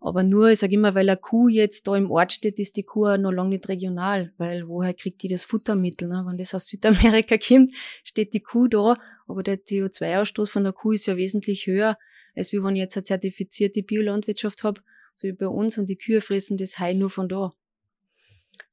Aber 0.00 0.22
nur, 0.22 0.50
ich 0.50 0.58
sage 0.58 0.74
immer, 0.74 0.94
weil 0.94 1.08
eine 1.08 1.16
Kuh 1.16 1.48
jetzt 1.48 1.86
da 1.86 1.96
im 1.96 2.10
Ort 2.10 2.32
steht, 2.32 2.58
ist 2.58 2.76
die 2.76 2.82
Kuh 2.82 3.16
noch 3.16 3.32
lange 3.32 3.50
nicht 3.50 3.68
regional, 3.68 4.32
weil 4.36 4.68
woher 4.68 4.92
kriegt 4.92 5.22
die 5.22 5.28
das 5.28 5.44
Futtermittel? 5.44 6.08
Ne? 6.08 6.24
Wenn 6.26 6.36
das 6.36 6.54
aus 6.54 6.66
Südamerika 6.66 7.38
kommt, 7.48 7.74
steht 8.04 8.34
die 8.34 8.40
Kuh 8.40 8.68
da, 8.68 8.96
aber 9.26 9.42
der 9.42 9.64
CO2-Ausstoß 9.64 10.50
von 10.50 10.64
der 10.64 10.72
Kuh 10.72 10.92
ist 10.92 11.06
ja 11.06 11.16
wesentlich 11.16 11.66
höher, 11.66 11.98
als 12.34 12.52
wie 12.52 12.62
wenn 12.62 12.76
ich 12.76 12.80
jetzt 12.80 12.96
eine 12.96 13.04
zertifizierte 13.04 13.82
Biolandwirtschaft 13.82 14.64
habe, 14.64 14.82
so 15.14 15.28
wie 15.28 15.32
bei 15.32 15.48
uns, 15.48 15.78
und 15.78 15.88
die 15.88 15.96
Kühe 15.96 16.20
fressen 16.20 16.56
das 16.58 16.78
Heu 16.78 16.92
nur 16.94 17.10
von 17.10 17.28
da. 17.28 17.52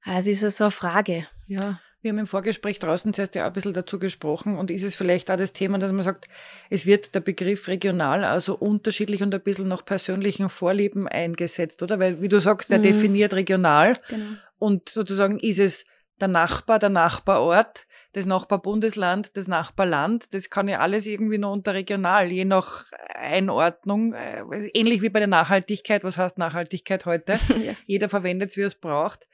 Also 0.04 0.30
ist 0.30 0.42
ja 0.42 0.50
so 0.50 0.66
eine 0.66 0.72
Frage, 0.72 1.28
ja. 1.48 1.80
Wir 2.02 2.12
haben 2.12 2.20
im 2.20 2.28
Vorgespräch 2.28 2.80
draußen 2.80 3.14
zuerst 3.14 3.34
ja 3.34 3.44
auch 3.44 3.48
ein 3.48 3.54
bisschen 3.54 3.72
dazu 3.72 3.98
gesprochen 3.98 4.58
und 4.58 4.70
ist 4.70 4.84
es 4.84 4.94
vielleicht 4.94 5.32
auch 5.32 5.38
das 5.38 5.54
Thema, 5.54 5.80
dass 5.80 5.94
man 5.94 6.04
sagt, 6.04 6.28
es 6.70 6.86
wird 6.86 7.16
der 7.16 7.22
Begriff 7.22 7.70
regional 7.70 8.26
also 8.26 8.58
unterschiedlich 8.58 9.24
und 9.24 9.34
ein 9.34 9.40
bisschen 9.40 9.70
nach 9.70 9.86
persönlichen 9.86 10.50
Vorlieben 10.50 11.08
eingesetzt, 11.08 11.82
oder? 11.82 12.00
Weil, 12.00 12.22
wie 12.22 12.28
du 12.28 12.42
sagst, 12.42 12.70
wer 12.70 12.80
mhm. 12.80 12.84
definiert 12.84 13.34
regional? 13.34 13.94
Genau. 14.10 14.32
Und 14.60 14.90
sozusagen 14.90 15.40
ist 15.40 15.60
es 15.60 15.86
der 16.20 16.28
Nachbar, 16.28 16.78
der 16.78 16.90
Nachbarort, 16.90 17.86
das 18.12 18.26
Nachbarbundesland, 18.26 19.38
das 19.38 19.48
Nachbarland, 19.48 20.34
das 20.34 20.50
kann 20.50 20.68
ja 20.68 20.80
alles 20.80 21.08
irgendwie 21.08 21.38
nur 21.38 21.52
unter 21.52 21.74
regional, 21.74 22.32
je 22.32 22.46
nach 22.46 22.86
Einordnung. 23.16 24.14
Äh, 24.14 24.44
ähnlich 24.74 25.02
wie 25.02 25.10
bei 25.10 25.20
der 25.20 25.28
Nachhaltigkeit. 25.28 26.04
Was 26.04 26.18
heißt 26.18 26.38
Nachhaltigkeit 26.38 27.06
heute? 27.06 27.40
ja. 27.64 27.74
Jeder 27.86 28.10
verwendet 28.10 28.50
es, 28.50 28.58
wie 28.58 28.62
er 28.62 28.68
es 28.68 28.76
braucht. 28.76 29.26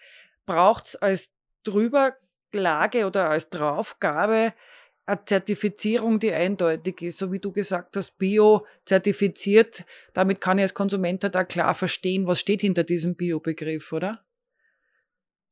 Braucht 0.50 0.88
es 0.88 0.96
als 0.96 1.30
Drüberlage 1.64 3.06
oder 3.06 3.30
als 3.30 3.52
Draufgabe 3.52 4.56
eine 5.06 5.24
Zertifizierung, 5.24 6.20
die 6.20 6.34
eindeutig 6.34 7.04
ist, 7.04 7.20
so 7.20 7.32
wie 7.32 7.38
du 7.38 7.52
gesagt 7.52 7.96
hast, 7.96 8.18
Bio 8.18 8.66
zertifiziert. 8.84 9.86
Damit 10.16 10.42
kann 10.42 10.58
ich 10.58 10.64
als 10.64 10.74
Konsument 10.74 11.24
halt 11.24 11.38
auch 11.38 11.48
klar 11.48 11.76
verstehen, 11.76 12.26
was 12.26 12.40
steht 12.40 12.62
hinter 12.62 12.84
diesem 12.84 13.16
Bio-Begriff, 13.16 13.94
oder? 13.94 14.26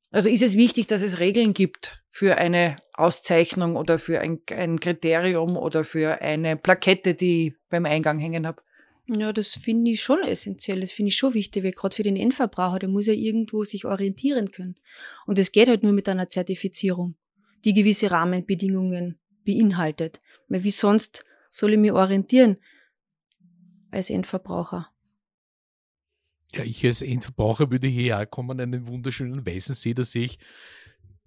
Also 0.09 0.29
ist 0.29 0.41
es 0.41 0.57
wichtig, 0.57 0.87
dass 0.87 1.03
es 1.03 1.19
Regeln 1.19 1.53
gibt 1.53 2.03
für 2.09 2.37
eine 2.37 2.77
Auszeichnung 2.93 3.75
oder 3.75 3.99
für 3.99 4.19
ein, 4.19 4.41
ein 4.49 4.79
Kriterium 4.79 5.57
oder 5.57 5.83
für 5.83 6.23
eine 6.23 6.57
Plakette, 6.57 7.13
die 7.13 7.49
ich 7.49 7.53
beim 7.69 7.85
Eingang 7.85 8.17
hängen 8.17 8.47
habe? 8.47 8.63
Ja, 9.09 9.31
das 9.31 9.55
finde 9.55 9.91
ich 9.91 10.01
schon 10.01 10.21
essentiell. 10.23 10.81
Das 10.81 10.91
finde 10.91 11.09
ich 11.09 11.17
schon 11.17 11.33
wichtig, 11.33 11.63
weil 11.63 11.71
gerade 11.71 11.95
für 11.95 12.03
den 12.03 12.17
Endverbraucher, 12.17 12.79
der 12.79 12.89
muss 12.89 13.07
ja 13.07 13.13
irgendwo 13.13 13.63
sich 13.63 13.85
orientieren 13.85 14.51
können. 14.51 14.75
Und 15.25 15.39
es 15.39 15.51
geht 15.51 15.69
halt 15.69 15.83
nur 15.83 15.93
mit 15.93 16.09
einer 16.09 16.27
Zertifizierung, 16.27 17.15
die 17.63 17.73
gewisse 17.73 18.11
Rahmenbedingungen 18.11 19.17
beinhaltet. 19.45 20.19
Weil 20.49 20.63
wie 20.63 20.71
sonst 20.71 21.25
soll 21.49 21.73
ich 21.73 21.79
mich 21.79 21.93
orientieren 21.93 22.57
als 23.91 24.09
Endverbraucher? 24.09 24.91
Ja, 26.53 26.63
ich 26.63 26.85
als 26.85 27.01
Endverbraucher 27.01 27.71
würde 27.71 27.87
hierher 27.87 28.25
kommen, 28.25 28.59
einen 28.59 28.87
wunderschönen 28.87 29.45
weißen 29.45 29.75
See, 29.75 29.93
da 29.93 30.03
sehe 30.03 30.25
ich 30.25 30.39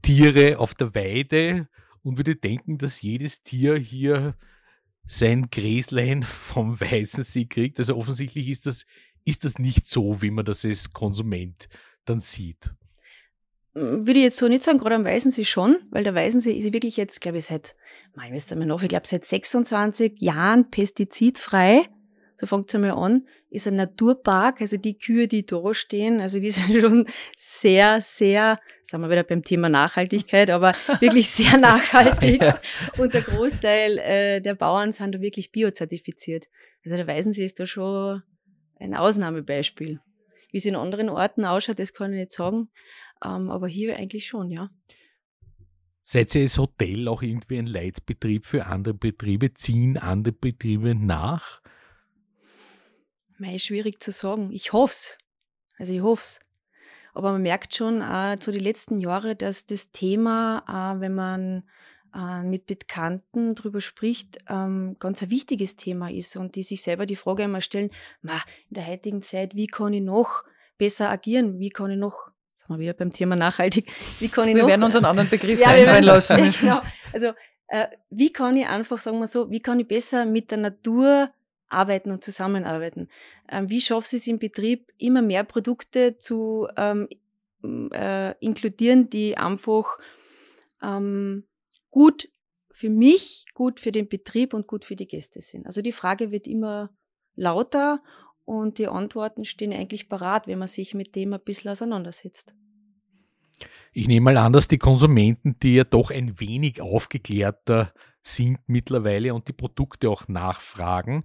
Tiere 0.02 0.58
auf 0.58 0.74
der 0.74 0.94
Weide 0.94 1.68
und 2.02 2.18
würde 2.18 2.36
denken, 2.36 2.78
dass 2.78 3.02
jedes 3.02 3.42
Tier 3.42 3.76
hier 3.76 4.34
sein 5.10 5.48
Gräslein 5.50 6.22
vom 6.22 6.80
weißen 6.80 7.24
See 7.24 7.46
kriegt. 7.46 7.78
Also 7.78 7.96
offensichtlich 7.96 8.48
ist 8.48 8.66
das, 8.66 8.86
ist 9.24 9.44
das 9.44 9.58
nicht 9.58 9.86
so, 9.86 10.22
wie 10.22 10.30
man 10.30 10.44
das 10.44 10.64
als 10.64 10.92
Konsument 10.92 11.68
dann 12.04 12.20
sieht. 12.20 12.72
Hm, 13.74 14.06
würde 14.06 14.18
ich 14.18 14.24
jetzt 14.24 14.36
so 14.36 14.48
nicht 14.48 14.62
sagen, 14.62 14.78
gerade 14.78 14.94
am 14.94 15.04
Weißensee 15.04 15.44
schon, 15.44 15.76
weil 15.90 16.04
der 16.04 16.14
Weißensee 16.14 16.52
ist 16.52 16.72
wirklich 16.72 16.96
jetzt, 16.96 17.20
glaube 17.20 17.38
ich, 17.38 17.46
seit, 17.46 17.76
weiß 18.14 18.50
nicht 18.50 18.66
noch, 18.66 18.82
ich 18.82 18.88
glaube 18.88 19.06
seit 19.06 19.24
26 19.24 20.20
Jahren 20.20 20.70
pestizidfrei 20.70 21.88
so 22.40 22.46
fängt 22.46 22.70
es 22.70 22.74
einmal 22.74 22.92
an, 22.92 23.28
ist 23.50 23.66
ein 23.66 23.76
Naturpark, 23.76 24.62
also 24.62 24.78
die 24.78 24.96
Kühe, 24.96 25.28
die 25.28 25.44
da 25.44 25.74
stehen, 25.74 26.20
also 26.22 26.40
die 26.40 26.50
sind 26.50 26.72
schon 26.80 27.06
sehr, 27.36 28.00
sehr, 28.00 28.58
sagen 28.82 29.02
wir 29.02 29.10
wieder 29.10 29.24
beim 29.24 29.44
Thema 29.44 29.68
Nachhaltigkeit, 29.68 30.48
aber 30.48 30.72
wirklich 31.00 31.28
sehr 31.28 31.58
nachhaltig. 31.58 32.40
ja. 32.40 32.58
Und 32.96 33.12
der 33.12 33.20
Großteil 33.20 33.98
äh, 33.98 34.40
der 34.40 34.54
Bauern 34.54 34.92
sind 34.92 35.14
da 35.14 35.20
wirklich 35.20 35.52
biozertifiziert. 35.52 36.46
Also 36.82 36.96
der 36.96 37.06
Weißensee 37.06 37.44
ist 37.44 37.60
da 37.60 37.66
schon 37.66 38.22
ein 38.78 38.94
Ausnahmebeispiel. 38.94 40.00
Wie 40.50 40.56
es 40.56 40.64
in 40.64 40.76
anderen 40.76 41.10
Orten 41.10 41.44
ausschaut, 41.44 41.78
das 41.78 41.92
kann 41.92 42.14
ich 42.14 42.20
nicht 42.20 42.32
sagen, 42.32 42.70
ähm, 43.22 43.50
aber 43.50 43.68
hier 43.68 43.96
eigentlich 43.96 44.26
schon, 44.26 44.50
ja. 44.50 44.70
Seid 46.04 46.34
ihr 46.34 46.40
als 46.40 46.56
Hotel 46.56 47.06
auch 47.06 47.20
irgendwie 47.20 47.58
ein 47.58 47.66
Leitbetrieb 47.66 48.46
für 48.46 48.64
andere 48.64 48.94
Betriebe? 48.94 49.52
Ziehen 49.52 49.98
andere 49.98 50.32
Betriebe 50.32 50.94
nach? 50.94 51.60
Mei, 53.40 53.58
schwierig 53.58 54.02
zu 54.02 54.12
sagen. 54.12 54.50
Ich 54.52 54.74
hoff's. 54.74 55.16
Also 55.78 55.94
ich 55.94 56.02
hoff's. 56.02 56.40
Aber 57.14 57.32
man 57.32 57.40
merkt 57.40 57.74
schon 57.74 58.02
äh, 58.02 58.36
zu 58.38 58.52
den 58.52 58.62
letzten 58.62 58.98
Jahren, 58.98 59.36
dass 59.38 59.64
das 59.64 59.90
Thema, 59.92 60.62
äh, 60.68 61.00
wenn 61.00 61.14
man 61.14 61.64
äh, 62.14 62.42
mit 62.42 62.66
Bekannten 62.66 63.54
drüber 63.54 63.80
spricht, 63.80 64.38
ähm, 64.48 64.94
ganz 65.00 65.22
ein 65.22 65.30
wichtiges 65.30 65.76
Thema 65.76 66.10
ist 66.10 66.36
und 66.36 66.54
die 66.54 66.62
sich 66.62 66.82
selber 66.82 67.06
die 67.06 67.16
Frage 67.16 67.44
immer 67.44 67.62
stellen, 67.62 67.90
ma, 68.20 68.34
in 68.68 68.74
der 68.74 68.86
heutigen 68.86 69.22
Zeit, 69.22 69.54
wie 69.54 69.66
kann 69.66 69.94
ich 69.94 70.02
noch 70.02 70.44
besser 70.76 71.08
agieren? 71.08 71.58
Wie 71.58 71.70
kann 71.70 71.90
ich 71.90 71.98
noch, 71.98 72.30
sagen 72.54 72.74
wir 72.74 72.78
wieder 72.78 72.92
beim 72.92 73.12
Thema 73.12 73.36
nachhaltig, 73.36 73.90
wie 74.20 74.28
kann 74.28 74.48
ich 74.48 74.54
wir 74.54 74.62
noch... 74.62 74.68
Wir 74.68 74.72
werden 74.72 74.84
uns 74.84 74.96
einen 74.96 75.06
anderen 75.06 75.30
Begriff 75.30 75.58
ja, 75.58 75.68
einfallen 75.68 76.04
lassen 76.04 76.40
müssen. 76.44 76.68
Genau. 76.68 76.82
Also, 77.14 77.32
äh, 77.68 77.86
wie 78.10 78.32
kann 78.34 78.56
ich 78.58 78.66
einfach, 78.66 78.98
sagen 78.98 79.18
wir 79.18 79.26
so, 79.26 79.50
wie 79.50 79.60
kann 79.60 79.80
ich 79.80 79.88
besser 79.88 80.26
mit 80.26 80.50
der 80.50 80.58
Natur 80.58 81.32
arbeiten 81.70 82.10
und 82.10 82.22
zusammenarbeiten. 82.22 83.08
Ähm, 83.48 83.70
wie 83.70 83.80
schafft 83.80 84.12
es 84.12 84.26
im 84.26 84.38
Betrieb, 84.38 84.92
immer 84.98 85.22
mehr 85.22 85.44
Produkte 85.44 86.18
zu 86.18 86.68
ähm, 86.76 87.08
äh, 87.92 88.34
inkludieren, 88.38 89.10
die 89.10 89.36
einfach 89.36 89.98
ähm, 90.82 91.44
gut 91.90 92.28
für 92.70 92.90
mich, 92.90 93.44
gut 93.54 93.80
für 93.80 93.92
den 93.92 94.08
Betrieb 94.08 94.54
und 94.54 94.66
gut 94.66 94.84
für 94.84 94.96
die 94.96 95.06
Gäste 95.06 95.40
sind. 95.40 95.66
Also 95.66 95.82
die 95.82 95.92
Frage 95.92 96.30
wird 96.30 96.46
immer 96.46 96.90
lauter 97.34 98.02
und 98.44 98.78
die 98.78 98.88
Antworten 98.88 99.44
stehen 99.44 99.72
eigentlich 99.72 100.08
parat, 100.08 100.46
wenn 100.46 100.58
man 100.58 100.68
sich 100.68 100.94
mit 100.94 101.14
dem 101.14 101.32
ein 101.32 101.40
bisschen 101.40 101.70
auseinandersetzt. 101.70 102.54
Ich 103.92 104.08
nehme 104.08 104.24
mal 104.24 104.36
an, 104.36 104.52
dass 104.52 104.68
die 104.68 104.78
Konsumenten, 104.78 105.58
die 105.58 105.74
ja 105.74 105.84
doch 105.84 106.10
ein 106.10 106.40
wenig 106.40 106.80
aufgeklärter 106.80 107.92
sind 108.22 108.58
mittlerweile 108.66 109.34
und 109.34 109.48
die 109.48 109.52
Produkte 109.52 110.10
auch 110.10 110.28
nachfragen, 110.28 111.24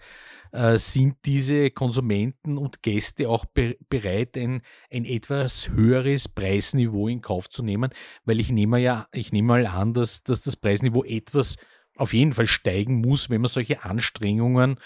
äh, 0.51 0.77
sind 0.77 1.17
diese 1.25 1.71
Konsumenten 1.71 2.57
und 2.57 2.81
Gäste 2.81 3.29
auch 3.29 3.45
be 3.45 3.77
bereit, 3.89 4.37
ein, 4.37 4.61
ein 4.91 5.05
etwas 5.05 5.69
höheres 5.69 6.29
Preisniveau 6.29 7.07
in 7.07 7.21
Kauf 7.21 7.49
zu 7.49 7.63
nehmen, 7.63 7.91
weil 8.23 8.39
ich 8.39 8.51
nehme 8.51 8.79
ja, 8.79 9.07
ich 9.11 9.31
nehme 9.31 9.47
mal 9.47 9.67
an, 9.67 9.93
dass, 9.93 10.23
dass 10.23 10.41
das 10.41 10.55
Preisniveau 10.55 11.03
etwas 11.03 11.57
auf 11.97 12.13
jeden 12.13 12.33
Fall 12.33 12.47
steigen 12.47 13.01
muss, 13.01 13.29
wenn 13.29 13.41
man 13.41 13.49
solche 13.49 13.83
Anstrengungen 13.83 14.79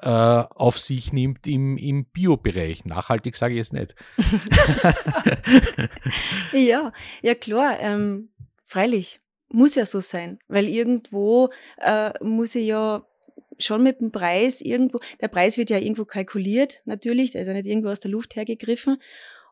äh, 0.00 0.08
auf 0.08 0.78
sich 0.78 1.12
nimmt 1.12 1.46
im, 1.46 1.76
im 1.76 2.04
Bio-Bereich. 2.04 2.84
Nachhaltig 2.84 3.36
sage 3.36 3.54
ich 3.54 3.60
es 3.60 3.72
nicht. 3.72 3.94
ja, 6.52 6.92
ja 7.22 7.34
klar, 7.34 7.78
ähm, 7.80 8.30
freilich 8.64 9.20
muss 9.50 9.74
ja 9.74 9.86
so 9.86 10.00
sein, 10.00 10.38
weil 10.48 10.68
irgendwo 10.68 11.48
äh, 11.78 12.12
muss 12.22 12.54
ich 12.54 12.66
ja 12.66 13.06
schon 13.58 13.82
mit 13.82 14.00
dem 14.00 14.12
Preis 14.12 14.60
irgendwo, 14.60 15.00
der 15.20 15.28
Preis 15.28 15.56
wird 15.58 15.70
ja 15.70 15.78
irgendwo 15.78 16.04
kalkuliert, 16.04 16.82
natürlich, 16.84 17.32
der 17.32 17.42
ist 17.42 17.48
ja 17.48 17.54
nicht 17.54 17.66
irgendwo 17.66 17.88
aus 17.88 18.00
der 18.00 18.10
Luft 18.10 18.36
hergegriffen. 18.36 18.98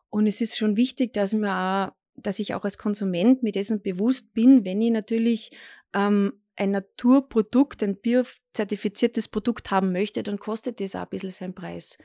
Und 0.09 0.27
es 0.27 0.39
ist 0.39 0.57
schon 0.57 0.77
wichtig, 0.77 1.13
dass 1.13 1.33
mir 1.33 1.51
auch, 1.51 1.93
dass 2.15 2.39
ich 2.39 2.53
auch 2.53 2.63
als 2.63 2.77
Konsument 2.77 3.43
mir 3.43 3.51
dessen 3.51 3.81
bewusst 3.81 4.33
bin, 4.33 4.63
wenn 4.63 4.81
ich 4.81 4.91
natürlich 4.91 5.51
ähm, 5.93 6.33
ein 6.55 6.71
Naturprodukt, 6.71 7.83
ein 7.83 7.97
biozertifiziertes 7.97 9.27
Produkt 9.27 9.69
haben 9.69 9.91
möchte, 9.91 10.23
dann 10.23 10.39
kostet 10.39 10.79
das 10.79 10.95
auch 10.95 11.01
ein 11.01 11.09
bisschen 11.09 11.29
seinen 11.29 11.53
Preis 11.53 11.97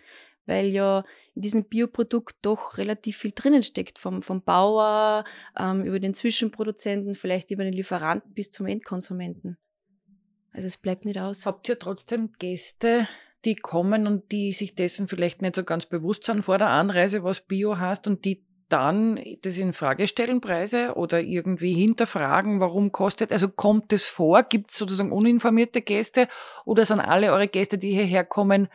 weil 0.47 0.67
ja 0.67 1.05
in 1.35 1.43
diesem 1.43 1.65
Bioprodukt 1.65 2.37
doch 2.43 2.79
relativ 2.79 3.17
viel 3.19 3.33
drinnen 3.35 3.63
steckt, 3.63 3.99
vom, 3.99 4.23
vom 4.23 4.43
Bauer 4.43 5.25
ähm, 5.59 5.85
über 5.85 6.01
den 6.01 6.15
Zwischenproduzenten, 6.15 7.15
vielleicht 7.15 7.51
über 7.51 7.65
den 7.65 7.73
Lieferanten 7.73 8.33
bis 8.33 8.51
zum 8.51 8.67
Endkonsumenten. 8.67 9.57
Also 10.53 10.67
es 10.67 10.77
bleibt 10.77 11.05
nicht 11.05 11.19
aus. 11.19 11.47
Habt 11.47 11.69
ihr 11.69 11.79
trotzdem 11.79 12.33
Gäste, 12.39 13.07
die 13.45 13.57
kommen 13.57 14.07
und 14.07 14.31
die 14.33 14.53
sich 14.53 14.75
dessen 14.75 15.09
vielleicht 15.09 15.43
nicht 15.43 15.57
so 15.57 15.65
ganz 15.65 15.87
bewusst 15.87 16.25
sind 16.25 16.43
vor 16.43 16.59
der 16.59 16.69
Anreise, 16.69 17.25
was 17.25 17.41
Bio 17.41 17.79
heißt 17.79 18.07
und 18.07 18.25
die 18.25 18.45
dann 18.69 19.21
das 19.43 19.59
in 19.59 19.75
Frage 19.75 20.07
stellen, 20.07 20.41
Preise 20.41 20.95
oder 20.95 21.21
irgendwie 21.21 21.75
hinterfragen, 21.75 22.59
warum 22.59 22.91
kostet, 22.91 23.31
also 23.31 23.49
kommt 23.49 23.93
es 23.93 24.09
vor, 24.09 24.45
gibt 24.45 24.71
es 24.71 24.79
sozusagen 24.79 25.13
uninformierte 25.13 25.83
Gäste 25.83 26.27
oder 26.65 26.87
sind 26.87 27.01
alle 27.01 27.33
eure 27.33 27.49
Gäste, 27.49 27.77
die 27.77 27.91
hierher 27.91 28.25
kommen, 28.25 28.69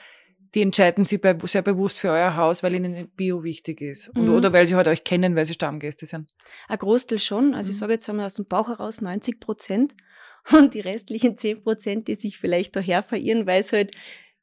die 0.58 0.64
entscheiden 0.64 1.06
sich 1.06 1.22
sehr 1.44 1.62
bewusst 1.62 2.00
für 2.00 2.10
euer 2.10 2.36
Haus, 2.36 2.64
weil 2.64 2.74
ihnen 2.74 3.10
Bio 3.10 3.44
wichtig 3.44 3.80
ist. 3.80 4.10
Und, 4.10 4.24
mhm. 4.24 4.34
Oder 4.34 4.54
weil 4.54 4.66
sie 4.66 4.74
halt 4.74 4.88
euch 4.88 5.04
kennen, 5.04 5.36
weil 5.36 5.46
sie 5.46 5.54
Stammgäste 5.54 6.08
sind. 6.08 6.34
Ein 6.68 6.80
Großteil 6.80 7.20
schon. 7.20 7.54
Also 7.54 7.68
mhm. 7.68 7.72
ich 7.72 7.78
sage 7.78 7.94
jetzt 7.94 8.10
einmal 8.10 8.26
aus 8.26 8.34
dem 8.34 8.48
Bauch 8.48 8.68
heraus 8.68 9.00
90 9.00 9.40
Prozent. 9.40 9.94
Und 10.52 10.74
die 10.74 10.80
restlichen 10.80 11.38
10 11.38 11.62
Prozent, 11.62 12.08
die 12.08 12.16
sich 12.16 12.40
vielleicht 12.40 12.76
daher 12.76 13.04
verirren, 13.04 13.46
weil 13.46 13.62
sie 13.62 13.76
halt 13.76 13.92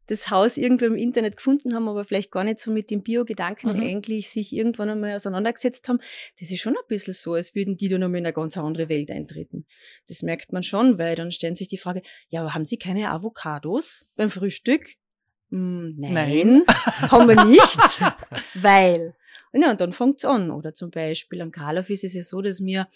das 0.06 0.30
Haus 0.30 0.56
irgendwo 0.56 0.84
im 0.84 0.94
Internet 0.94 1.36
gefunden 1.36 1.74
haben, 1.74 1.88
aber 1.88 2.04
vielleicht 2.04 2.30
gar 2.30 2.44
nicht 2.44 2.60
so 2.60 2.70
mit 2.70 2.92
dem 2.92 3.02
Bio-Gedanken 3.02 3.76
mhm. 3.76 3.82
eigentlich 3.82 4.30
sich 4.30 4.52
irgendwann 4.52 4.90
einmal 4.90 5.16
auseinandergesetzt 5.16 5.88
haben. 5.88 5.98
Das 6.38 6.48
ist 6.48 6.60
schon 6.60 6.76
ein 6.76 6.86
bisschen 6.86 7.14
so, 7.14 7.32
als 7.32 7.56
würden 7.56 7.76
die 7.76 7.88
dann 7.88 8.04
einmal 8.04 8.20
in 8.20 8.26
eine 8.26 8.34
ganz 8.34 8.56
andere 8.56 8.88
Welt 8.88 9.10
eintreten. 9.10 9.66
Das 10.06 10.22
merkt 10.22 10.52
man 10.52 10.62
schon, 10.62 10.96
weil 10.96 11.16
dann 11.16 11.32
stellen 11.32 11.56
sich 11.56 11.66
die 11.66 11.78
Frage, 11.78 12.02
ja, 12.28 12.42
aber 12.42 12.54
haben 12.54 12.66
Sie 12.66 12.76
keine 12.76 13.10
Avocados 13.10 14.12
beim 14.16 14.30
Frühstück? 14.30 14.94
Hm, 15.54 15.90
nein, 15.96 16.12
nein. 16.12 16.62
haben 17.10 17.28
wir 17.28 17.44
nicht, 17.44 17.78
weil. 18.54 19.14
Ja, 19.52 19.70
und 19.70 19.80
dann 19.80 19.92
fängt's 19.92 20.24
an. 20.24 20.50
Oder 20.50 20.74
zum 20.74 20.90
Beispiel 20.90 21.40
am 21.40 21.52
Karlauf 21.52 21.88
ist 21.88 22.02
es 22.02 22.14
ja 22.14 22.22
so, 22.22 22.42
dass 22.42 22.60
wir 22.64 22.88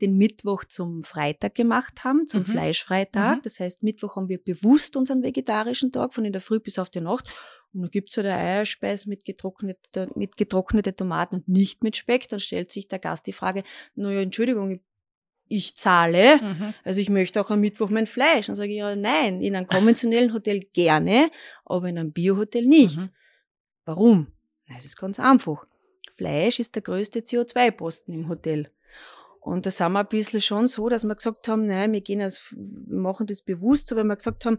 den 0.00 0.16
Mittwoch 0.16 0.64
zum 0.64 1.04
Freitag 1.04 1.54
gemacht 1.54 2.02
haben, 2.02 2.26
zum 2.26 2.40
Mhm. 2.40 2.46
Fleischfreitag. 2.46 3.36
Mhm. 3.36 3.42
Das 3.42 3.60
heißt, 3.60 3.84
Mittwoch 3.84 4.16
haben 4.16 4.28
wir 4.28 4.42
bewusst 4.42 4.96
unseren 4.96 5.22
vegetarischen 5.22 5.92
Tag 5.92 6.12
von 6.12 6.24
in 6.24 6.32
der 6.32 6.40
Früh 6.42 6.58
bis 6.58 6.80
auf 6.80 6.90
die 6.90 7.00
Nacht. 7.00 7.26
Und 7.72 7.82
dann 7.82 7.90
gibt's 7.90 8.16
halt 8.16 8.26
eine 8.26 8.36
Eierspeise 8.36 9.08
mit 9.08 9.24
getrocknete, 9.24 10.10
mit 10.16 10.36
getrocknete 10.36 10.94
Tomaten 10.96 11.36
und 11.36 11.48
nicht 11.48 11.84
mit 11.84 11.96
Speck. 11.96 12.26
Dann 12.28 12.40
stellt 12.40 12.72
sich 12.72 12.88
der 12.88 12.98
Gast 12.98 13.28
die 13.28 13.32
Frage, 13.32 13.62
naja, 13.94 14.22
Entschuldigung, 14.22 14.70
ich- 14.72 14.80
ich 15.56 15.76
zahle, 15.76 16.38
Mhm. 16.42 16.74
also 16.84 17.00
ich 17.00 17.08
möchte 17.10 17.40
auch 17.40 17.50
am 17.50 17.60
Mittwoch 17.60 17.90
mein 17.90 18.06
Fleisch. 18.06 18.46
Dann 18.46 18.56
sage 18.56 18.70
ich, 18.70 18.78
ja, 18.78 18.94
nein, 18.96 19.40
in 19.40 19.54
einem 19.56 19.66
konventionellen 19.66 20.32
Hotel 20.32 20.60
gerne, 20.72 21.30
aber 21.64 21.88
in 21.88 21.98
einem 21.98 22.12
Biohotel 22.12 22.66
nicht. 22.66 22.98
Mhm. 22.98 23.08
Warum? 23.84 24.26
Es 24.76 24.84
ist 24.84 24.96
ganz 24.96 25.18
einfach. 25.20 25.66
Fleisch 26.10 26.58
ist 26.60 26.74
der 26.74 26.82
größte 26.82 27.20
CO2-Posten 27.20 28.12
im 28.12 28.28
Hotel. 28.28 28.70
Und 29.40 29.66
da 29.66 29.70
sind 29.70 29.92
wir 29.92 30.00
ein 30.00 30.06
bisschen 30.06 30.40
schon 30.40 30.66
so, 30.68 30.88
dass 30.88 31.04
wir 31.04 31.14
gesagt 31.16 31.48
haben, 31.48 31.66
nein, 31.66 31.92
wir 31.92 32.00
gehen 32.00 32.20
wir 32.20 32.30
machen 32.86 33.26
das 33.26 33.42
bewusst, 33.42 33.88
so, 33.88 33.96
weil 33.96 34.04
wir 34.04 34.16
gesagt 34.16 34.46
haben, 34.46 34.58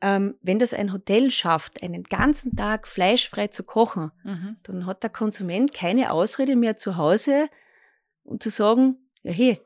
ähm, 0.00 0.34
wenn 0.42 0.58
das 0.58 0.74
ein 0.74 0.92
Hotel 0.92 1.30
schafft, 1.30 1.82
einen 1.82 2.02
ganzen 2.02 2.56
Tag 2.56 2.86
fleischfrei 2.88 3.46
zu 3.48 3.62
kochen, 3.62 4.10
Mhm. 4.24 4.56
dann 4.64 4.86
hat 4.86 5.02
der 5.02 5.10
Konsument 5.10 5.72
keine 5.72 6.12
Ausrede 6.12 6.56
mehr 6.56 6.76
zu 6.76 6.96
Hause, 6.96 7.48
um 8.24 8.40
zu 8.40 8.50
sagen, 8.50 8.96
ja 9.22 9.32
hey, 9.32 9.60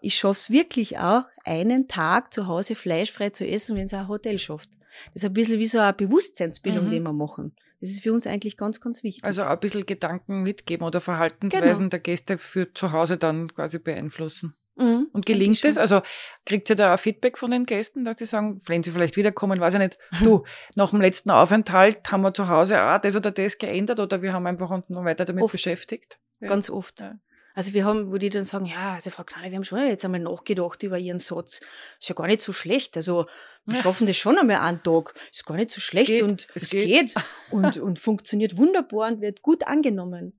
ich 0.00 0.16
schaff's 0.16 0.50
wirklich 0.50 0.98
auch, 0.98 1.24
einen 1.44 1.88
Tag 1.88 2.32
zu 2.32 2.46
Hause 2.46 2.74
fleischfrei 2.74 3.30
zu 3.30 3.46
essen, 3.46 3.76
wenn 3.76 3.84
es 3.84 3.94
ein 3.94 4.08
Hotel 4.08 4.38
schafft. 4.38 4.70
Das 5.12 5.22
ist 5.22 5.24
ein 5.24 5.32
bisschen 5.34 5.58
wie 5.58 5.66
so 5.66 5.78
eine 5.78 5.92
Bewusstseinsbildung, 5.92 6.86
Mhm. 6.86 6.90
die 6.90 7.00
wir 7.00 7.12
machen. 7.12 7.54
Das 7.80 7.90
ist 7.90 8.02
für 8.02 8.12
uns 8.12 8.26
eigentlich 8.26 8.56
ganz, 8.56 8.80
ganz 8.80 9.02
wichtig. 9.02 9.22
Also 9.24 9.42
auch 9.44 9.48
ein 9.48 9.60
bisschen 9.60 9.84
Gedanken 9.84 10.42
mitgeben 10.42 10.86
oder 10.86 11.00
Verhaltensweisen 11.00 11.84
Genau. 11.84 11.88
der 11.90 12.00
Gäste 12.00 12.38
für 12.38 12.72
zu 12.72 12.92
Hause 12.92 13.18
dann 13.18 13.48
quasi 13.54 13.78
beeinflussen. 13.78 14.54
Mhm, 14.78 15.08
Und 15.12 15.24
gelingt 15.24 15.64
es? 15.64 15.78
Also 15.78 16.02
kriegt 16.44 16.68
ihr 16.68 16.76
da 16.76 16.94
auch 16.94 16.98
Feedback 16.98 17.38
von 17.38 17.50
den 17.50 17.64
Gästen, 17.64 18.04
dass 18.04 18.16
sie 18.18 18.26
sagen, 18.26 18.60
wenn 18.66 18.82
sie 18.82 18.90
vielleicht 18.90 19.16
wiederkommen, 19.16 19.58
weiß 19.60 19.74
ich 19.74 19.80
nicht, 19.80 19.98
du, 20.22 20.44
nach 20.76 20.90
dem 20.90 21.00
letzten 21.00 21.30
Aufenthalt 21.30 22.10
haben 22.12 22.20
wir 22.22 22.34
zu 22.34 22.48
Hause 22.48 22.82
auch 22.82 22.98
das 23.00 23.16
oder 23.16 23.30
das 23.30 23.56
geändert 23.58 24.00
oder 24.00 24.20
wir 24.20 24.32
haben 24.34 24.46
einfach 24.46 24.70
uns 24.70 24.88
noch 24.88 25.04
weiter 25.04 25.24
damit 25.24 25.44
Oft. 25.44 25.52
beschäftigt? 25.52 26.18
Ja. 26.40 26.48
Ganz 26.48 26.68
oft. 26.68 27.00
Ja. 27.00 27.14
Also 27.56 27.72
wir 27.72 27.86
haben, 27.86 28.12
wo 28.12 28.18
die 28.18 28.28
dann 28.28 28.44
sagen, 28.44 28.66
ja, 28.66 28.92
also 28.92 29.08
Frau 29.08 29.24
Knalle, 29.24 29.50
wir 29.50 29.56
haben 29.56 29.64
schon 29.64 29.78
jetzt 29.78 30.04
einmal 30.04 30.20
nachgedacht 30.20 30.82
über 30.82 30.98
Ihren 30.98 31.16
Satz. 31.16 31.62
Ist 31.98 32.08
ja 32.10 32.14
gar 32.14 32.26
nicht 32.26 32.42
so 32.42 32.52
schlecht. 32.52 32.98
Also 32.98 33.24
wir 33.64 33.78
schaffen 33.78 34.06
das 34.06 34.18
schon 34.18 34.36
einmal 34.36 34.58
einen 34.58 34.82
Tag. 34.82 35.14
Ist 35.32 35.46
gar 35.46 35.56
nicht 35.56 35.70
so 35.70 35.80
schlecht 35.80 36.08
geht, 36.08 36.22
und 36.22 36.48
es 36.54 36.64
es 36.64 36.68
geht. 36.68 36.84
geht, 36.84 37.14
und, 37.50 37.78
und 37.78 37.98
funktioniert 37.98 38.58
wunderbar 38.58 39.10
und 39.10 39.22
wird 39.22 39.40
gut 39.40 39.66
angenommen. 39.66 40.38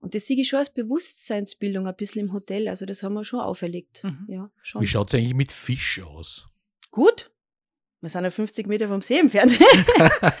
Und 0.00 0.16
das 0.16 0.26
sehe 0.26 0.36
ich 0.40 0.48
schon 0.48 0.58
als 0.58 0.74
Bewusstseinsbildung 0.74 1.86
ein 1.86 1.94
bisschen 1.94 2.22
im 2.22 2.32
Hotel. 2.32 2.66
Also 2.66 2.84
das 2.84 3.04
haben 3.04 3.14
wir 3.14 3.22
schon 3.22 3.38
auferlegt. 3.38 4.02
Mhm. 4.02 4.26
Ja, 4.26 4.50
schon. 4.60 4.82
Wie 4.82 4.88
schaut 4.88 5.06
es 5.06 5.14
eigentlich 5.14 5.34
mit 5.34 5.52
Fisch 5.52 6.02
aus? 6.04 6.48
Gut. 6.90 7.30
Wir 8.00 8.10
sind 8.10 8.24
ja 8.24 8.30
50 8.30 8.66
Meter 8.66 8.88
vom 8.88 9.00
See 9.00 9.18
entfernt. 9.18 9.58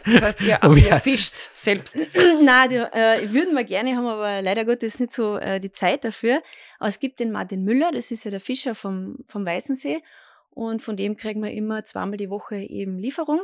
Das 0.04 0.22
heißt, 0.22 0.40
ihr, 0.42 0.58
Oh 0.62 0.74
ihr 0.74 1.00
fischt 1.00 1.34
selbst. 1.54 1.96
Nein, 2.42 2.70
die, 2.70 2.76
äh, 2.76 3.32
würden 3.32 3.54
wir 3.56 3.64
gerne, 3.64 3.96
haben 3.96 4.06
aber 4.06 4.40
leider 4.42 4.64
Gottes 4.64 5.00
nicht 5.00 5.12
so 5.12 5.36
äh, 5.36 5.58
die 5.58 5.72
Zeit 5.72 6.04
dafür. 6.04 6.42
Aber 6.78 6.88
es 6.88 7.00
gibt 7.00 7.18
den 7.18 7.32
Martin 7.32 7.64
Müller, 7.64 7.90
das 7.92 8.10
ist 8.10 8.24
ja 8.24 8.30
der 8.30 8.40
Fischer 8.40 8.74
vom, 8.74 9.18
vom 9.26 9.44
Weißensee. 9.44 10.02
Und 10.50 10.80
von 10.80 10.96
dem 10.96 11.16
kriegen 11.16 11.42
wir 11.42 11.50
immer 11.50 11.84
zweimal 11.84 12.16
die 12.16 12.30
Woche 12.30 12.56
eben 12.56 12.98
Lieferung 12.98 13.40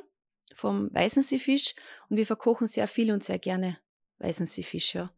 vom 0.54 0.92
Weißenseefisch. 0.94 1.74
Und 2.08 2.16
wir 2.16 2.26
verkochen 2.26 2.66
sehr 2.66 2.88
viel 2.88 3.12
und 3.12 3.24
sehr 3.24 3.38
gerne 3.38 3.78
Weißenseefisch, 4.18 4.94
ja. 4.94 5.10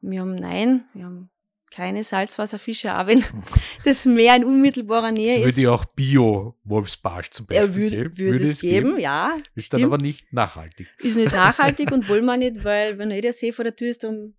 Und 0.00 0.10
wir 0.10 0.20
haben, 0.20 0.34
nein, 0.34 0.84
wir 0.94 1.04
haben 1.06 1.30
keine 1.74 2.04
Salzwasserfische, 2.04 2.96
auch 2.98 3.06
wenn 3.06 3.24
das 3.84 4.04
Meer 4.06 4.36
in 4.36 4.44
unmittelbarer 4.44 5.10
Nähe 5.10 5.32
Es 5.32 5.38
ist. 5.38 5.44
würde 5.56 5.60
ja 5.62 5.70
auch 5.72 5.84
Bio-Wolfsbarsch 5.86 7.30
zum 7.30 7.46
Beispiel 7.46 7.64
Er 7.68 7.74
würde, 7.74 7.96
geben. 8.10 8.16
würde 8.18 8.44
es 8.44 8.60
geben, 8.60 8.98
ja. 9.00 9.36
Ist 9.54 9.72
dann 9.72 9.80
stimmt. 9.80 9.92
aber 9.94 10.02
nicht 10.02 10.32
nachhaltig. 10.32 10.88
Ist 10.98 11.16
nicht 11.16 11.32
nachhaltig 11.32 11.90
und 11.92 12.08
wollen 12.08 12.24
wir 12.24 12.36
nicht, 12.36 12.64
weil 12.64 12.98
wenn 12.98 13.10
jeder 13.10 13.32
See 13.32 13.52
vor 13.52 13.64
der 13.64 13.74
Tür 13.76 13.88
ist, 13.88 14.04
dann 14.04 14.34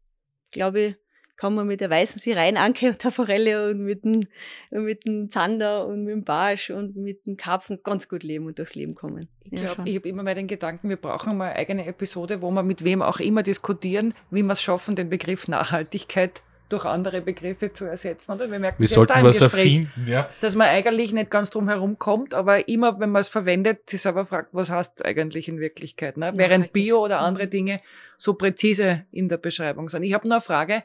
glaube 0.51 0.79
ich, 0.81 0.96
kann 1.36 1.55
man 1.55 1.66
mit 1.66 1.81
der 1.81 1.90
weißen 1.90 2.22
See 2.22 2.34
reinanke 2.34 2.90
und 2.90 3.03
der 3.03 3.10
Forelle 3.12 3.72
und 3.72 3.79
mit 3.79 4.03
dem, 4.03 4.27
und 4.70 4.84
mit 4.86 5.03
dem 5.07 5.29
Zander 5.29 5.88
und 5.88 6.03
mit 6.03 6.14
dem 6.14 6.24
Barsch 6.24 6.70
und 6.70 6.96
mit 6.96 7.25
dem 7.25 7.38
Karpfen 7.38 7.79
ganz 7.84 8.07
gut 8.07 8.22
leben 8.22 8.46
und 8.46 8.60
durchs 8.60 8.75
Leben 8.75 8.94
kommen. 8.94 9.27
Ich 9.42 9.53
Ja, 9.53 9.60
glaube, 9.66 9.75
schon. 9.77 9.88
ich 9.88 9.96
habe 9.96 10.07
immer 10.07 10.22
mal 10.22 10.36
den 10.36 10.46
Gedanken, 10.48 10.90
wir 10.90 10.96
brauchen 10.98 11.36
mal 11.36 11.46
eine 11.50 11.55
eigene 11.55 11.88
Episode, 11.88 12.44
wo 12.44 12.51
wir 12.51 12.62
mit 12.62 12.84
wem 12.84 13.01
auch 13.01 13.20
immer 13.20 13.42
diskutieren, 13.42 14.14
wie 14.29 14.44
wir 14.44 14.51
es 14.53 14.62
schaffen, 14.62 14.96
den 14.96 15.10
Begriff 15.10 15.48
Nachhaltigkeit 15.48 16.44
durch 16.74 16.86
andere 16.86 17.22
Begriffe 17.22 17.72
zu 17.72 17.86
ersetzen. 17.86 18.31
Oder? 18.33 18.50
Wir 18.51 18.59
merken 18.59 18.79
Wir 18.81 18.88
sollten 18.88 19.24
was 19.24 19.40
Gespräch, 19.40 19.77
erfinden, 19.77 20.07
ja. 20.07 20.29
dass 20.42 20.55
man 20.55 20.68
eigentlich 20.68 21.14
nicht 21.14 21.29
ganz 21.29 21.50
drum 21.51 21.70
herum 21.70 21.98
kommt, 22.00 22.33
aber 22.33 22.68
immer, 22.68 23.00
wenn 23.00 23.12
man 23.12 23.22
es 23.22 23.29
verwendet, 23.29 23.90
sich 23.90 24.01
selber 24.01 24.25
fragt, 24.25 24.50
was 24.53 24.70
heißt 24.70 24.94
es 24.98 25.01
eigentlich 25.05 25.48
in 25.48 25.59
Wirklichkeit? 25.59 26.18
Ne? 26.18 26.33
Während. 26.36 26.74
Bio 26.74 27.03
oder 27.03 27.20
Mhm. 27.20 27.25
andere 27.25 27.48
Dinge 27.48 27.79
so 28.18 28.33
präzise 28.33 29.05
in 29.12 29.29
der 29.29 29.38
Beschreibung 29.38 29.90
sind. 29.90 30.03
Ich 30.03 30.14
habe 30.14 30.27
noch 30.27 30.36
eine 30.38 30.42
Frage 30.42 30.83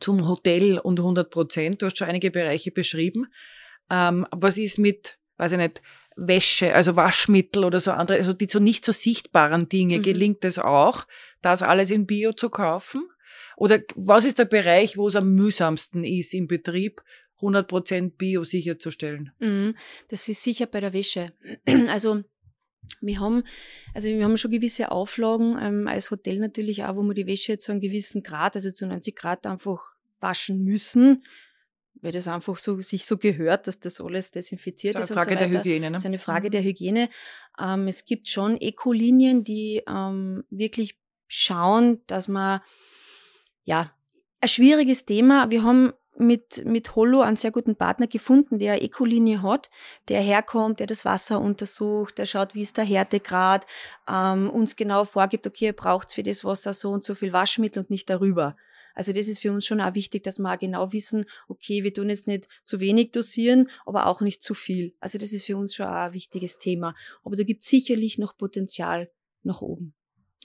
zum 0.00 0.26
Hotel 0.26 0.78
und 0.78 0.98
100 0.98 1.30
Prozent. 1.30 1.82
Du 1.82 1.86
hast 1.86 1.98
schon 1.98 2.08
einige 2.08 2.30
Bereiche 2.30 2.70
beschrieben. 2.70 3.26
Ähm, 3.90 4.26
was 4.30 4.56
ist 4.58 4.78
mit, 4.78 5.18
weiß 5.36 5.52
ich 5.52 5.58
nicht, 5.58 5.82
Wäsche, 6.16 6.74
also 6.74 6.96
Waschmittel 6.96 7.64
oder 7.64 7.80
so 7.80 7.92
andere, 7.92 8.18
also 8.18 8.32
die 8.32 8.46
so 8.50 8.58
nicht 8.60 8.84
so 8.84 8.92
sichtbaren 8.92 9.68
Dinge, 9.68 9.98
Mhm. 9.98 10.02
gelingt 10.02 10.44
es 10.44 10.58
auch, 10.58 11.06
das 11.42 11.62
alles 11.62 11.90
in 11.90 12.06
Bio 12.06 12.32
zu 12.32 12.50
kaufen? 12.50 13.08
Oder 13.56 13.80
was 13.96 14.24
ist 14.24 14.38
der 14.38 14.44
Bereich, 14.46 14.96
wo 14.96 15.08
es 15.08 15.16
am 15.16 15.32
mühsamsten 15.34 16.04
ist 16.04 16.34
im 16.34 16.46
Betrieb, 16.46 17.02
100% 17.40 18.16
Bio 18.16 18.44
sicherzustellen? 18.44 19.32
Mhm. 19.38 19.74
Das 20.08 20.28
ist 20.28 20.42
sicher 20.42 20.66
bei 20.66 20.80
der 20.80 20.92
Wäsche. 20.92 21.32
Also 21.88 22.22
wir 23.00 23.20
haben, 23.20 23.44
also 23.94 24.08
wir 24.08 24.24
haben 24.24 24.36
schon 24.36 24.50
gewisse 24.50 24.90
Auflagen 24.90 25.56
ähm, 25.60 25.86
als 25.86 26.10
Hotel 26.10 26.38
natürlich 26.38 26.84
auch, 26.84 26.96
wo 26.96 27.02
wir 27.02 27.14
die 27.14 27.26
Wäsche 27.26 27.56
zu 27.58 27.70
einem 27.72 27.80
gewissen 27.80 28.22
Grad, 28.22 28.56
also 28.56 28.70
zu 28.70 28.86
90 28.86 29.14
Grad 29.14 29.46
einfach 29.46 29.94
waschen 30.18 30.64
müssen, 30.64 31.22
weil 32.02 32.12
das 32.12 32.26
einfach 32.28 32.56
so 32.56 32.80
sich 32.80 33.04
so 33.04 33.16
gehört, 33.16 33.66
dass 33.66 33.78
das 33.78 34.00
alles 34.00 34.30
desinfiziert 34.32 34.94
Das 34.96 35.04
ist 35.04 35.12
eine 35.12 35.22
Frage 35.22 35.34
so 35.34 35.38
der. 35.38 35.50
Hygiene. 35.50 35.86
Ne? 35.86 35.92
Das 35.92 36.02
ist 36.02 36.06
eine 36.06 36.18
Frage 36.18 36.48
Mhm. 36.48 36.52
der 36.52 36.62
Hygiene. 36.64 37.10
Ähm, 37.60 37.86
es 37.86 38.04
gibt 38.06 38.28
schon 38.28 38.60
Eco-Linien, 38.60 39.44
die 39.44 39.82
ähm, 39.86 40.44
wirklich 40.50 40.98
schauen, 41.28 42.00
dass 42.06 42.26
man, 42.28 42.60
ja, 43.70 43.92
ein 44.40 44.48
schwieriges 44.48 45.06
Thema. 45.06 45.48
Wir 45.50 45.62
haben 45.62 45.92
mit, 46.18 46.64
mit 46.66 46.96
Holo 46.96 47.20
einen 47.20 47.36
sehr 47.36 47.52
guten 47.52 47.76
Partner 47.76 48.08
gefunden, 48.08 48.58
der 48.58 48.72
eine 48.72 48.82
Eco-Linie 48.82 49.42
hat, 49.42 49.70
der 50.08 50.20
herkommt, 50.20 50.80
der 50.80 50.88
das 50.88 51.04
Wasser 51.04 51.40
untersucht, 51.40 52.18
der 52.18 52.26
schaut, 52.26 52.56
wie 52.56 52.62
ist 52.62 52.78
der 52.78 52.84
Härtegrad, 52.84 53.66
ähm, 54.08 54.50
uns 54.50 54.74
genau 54.74 55.04
vorgibt, 55.04 55.46
okay, 55.46 55.66
ihr 55.66 55.72
braucht 55.72 56.12
für 56.12 56.24
das 56.24 56.44
Wasser 56.44 56.72
so 56.72 56.90
und 56.90 57.04
so 57.04 57.14
viel 57.14 57.32
Waschmittel 57.32 57.80
und 57.80 57.90
nicht 57.90 58.10
darüber. 58.10 58.56
Also 58.92 59.12
das 59.12 59.28
ist 59.28 59.38
für 59.38 59.52
uns 59.52 59.64
schon 59.64 59.80
auch 59.80 59.94
wichtig, 59.94 60.24
dass 60.24 60.40
wir 60.40 60.52
auch 60.52 60.58
genau 60.58 60.92
wissen, 60.92 61.26
okay, 61.46 61.84
wir 61.84 61.94
tun 61.94 62.08
jetzt 62.08 62.26
nicht 62.26 62.48
zu 62.64 62.80
wenig 62.80 63.12
dosieren, 63.12 63.70
aber 63.86 64.06
auch 64.08 64.20
nicht 64.20 64.42
zu 64.42 64.52
viel. 64.52 64.94
Also 64.98 65.16
das 65.16 65.32
ist 65.32 65.44
für 65.44 65.56
uns 65.56 65.76
schon 65.76 65.86
auch 65.86 66.06
ein 66.06 66.12
wichtiges 66.12 66.58
Thema. 66.58 66.96
Aber 67.22 67.36
da 67.36 67.44
gibt 67.44 67.62
es 67.62 67.68
sicherlich 67.68 68.18
noch 68.18 68.36
Potenzial 68.36 69.12
nach 69.44 69.62
oben. 69.62 69.94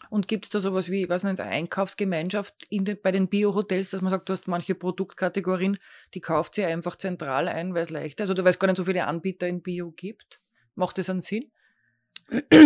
Und 0.10 0.28
gibt 0.28 0.46
es 0.46 0.52
da 0.52 0.60
sowas 0.60 0.90
wie, 0.90 1.10
was 1.10 1.24
nicht, 1.24 1.40
eine 1.40 1.50
Einkaufsgemeinschaft 1.52 2.54
in 2.70 2.86
den, 2.86 2.98
bei 3.02 3.12
den 3.12 3.28
Bio-Hotels, 3.30 3.90
dass 3.90 4.02
man 4.02 4.12
sagt, 4.12 4.28
du 4.30 4.34
hast 4.34 4.48
manche 4.48 4.76
Produktkategorien, 4.76 5.78
die 6.14 6.22
kauft 6.22 6.54
sie 6.56 6.66
einfach 6.66 6.96
zentral 6.98 7.48
ein, 7.48 7.74
weil 7.74 7.84
es 7.84 7.90
leicht 7.90 8.20
ist, 8.20 8.30
oder 8.30 8.44
weil 8.44 8.52
es 8.52 8.60
gar 8.60 8.68
nicht 8.68 8.78
so 8.78 8.84
viele 8.84 9.06
Anbieter 9.08 9.48
in 9.48 9.62
Bio 9.62 9.92
gibt? 9.92 10.40
Macht 10.76 10.98
das 10.98 11.10
einen 11.10 11.22
Sinn? 11.22 11.50